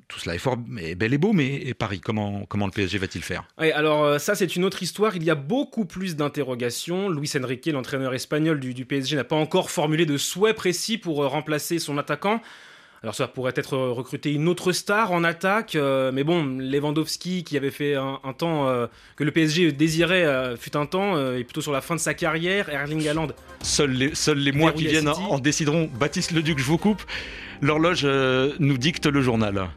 tout 0.08 0.18
cela 0.18 0.34
est 0.34 0.38
fort, 0.38 0.56
mais 0.66 0.94
bel 0.94 1.14
et 1.14 1.18
beau, 1.18 1.32
mais 1.32 1.56
et 1.56 1.74
Paris, 1.74 2.00
comment, 2.00 2.44
comment 2.46 2.66
le 2.66 2.72
PSG 2.72 2.98
va-t-il 2.98 3.22
faire? 3.22 3.44
Oui, 3.58 3.70
alors 3.72 4.18
ça 4.20 4.34
c'est 4.34 4.56
une 4.56 4.64
autre 4.64 4.82
histoire, 4.82 5.16
il 5.16 5.24
y 5.24 5.30
a 5.30 5.34
beaucoup 5.34 5.84
plus 5.84 6.16
d'interrogations. 6.16 7.08
Luis 7.08 7.30
Enrique, 7.40 7.66
l'entraîneur 7.66 8.14
espagnol 8.14 8.58
du, 8.58 8.74
du 8.74 8.86
PSG, 8.86 9.16
n'a 9.16 9.24
pas 9.24 9.36
encore 9.36 9.70
formulé 9.70 10.06
de 10.06 10.16
souhait 10.16 10.54
précis 10.54 10.98
pour 10.98 11.24
remplacer 11.28 11.78
son 11.78 11.98
attaquant. 11.98 12.40
Alors 13.02 13.14
ça 13.14 13.28
pourrait 13.28 13.52
être 13.56 13.76
recruter 13.76 14.32
une 14.32 14.48
autre 14.48 14.72
star 14.72 15.12
en 15.12 15.22
attaque, 15.22 15.74
euh, 15.74 16.10
mais 16.12 16.24
bon, 16.24 16.44
Lewandowski 16.44 17.44
qui 17.44 17.56
avait 17.56 17.70
fait 17.70 17.94
un, 17.94 18.18
temps 18.36 18.68
euh, 18.68 18.86
que 19.16 19.24
le 19.24 19.30
PSG 19.30 19.72
désirait 19.72 20.24
euh, 20.24 20.56
fut 20.56 20.76
un 20.76 20.86
temps, 20.86 21.32
et 21.34 21.44
plutôt 21.44 21.60
sur 21.60 21.72
la 21.72 21.80
fin 21.80 21.94
de 21.94 22.00
sa 22.00 22.14
carrière, 22.14 22.68
Erling 22.68 23.06
Haaland. 23.06 23.28
Seuls 23.62 23.90
les, 23.90 24.14
seuls 24.14 24.38
les 24.38 24.52
mois 24.52 24.72
qui 24.72 24.86
viennent 24.86 25.08
en, 25.08 25.30
en 25.30 25.38
décideront. 25.38 25.88
Baptiste 25.98 26.32
Leduc, 26.32 26.58
je 26.58 26.64
vous 26.64 26.78
coupe. 26.78 27.02
L'horloge 27.60 28.04
nous 28.04 28.78
dicte 28.78 29.06
le 29.06 29.20
journal. 29.20 29.68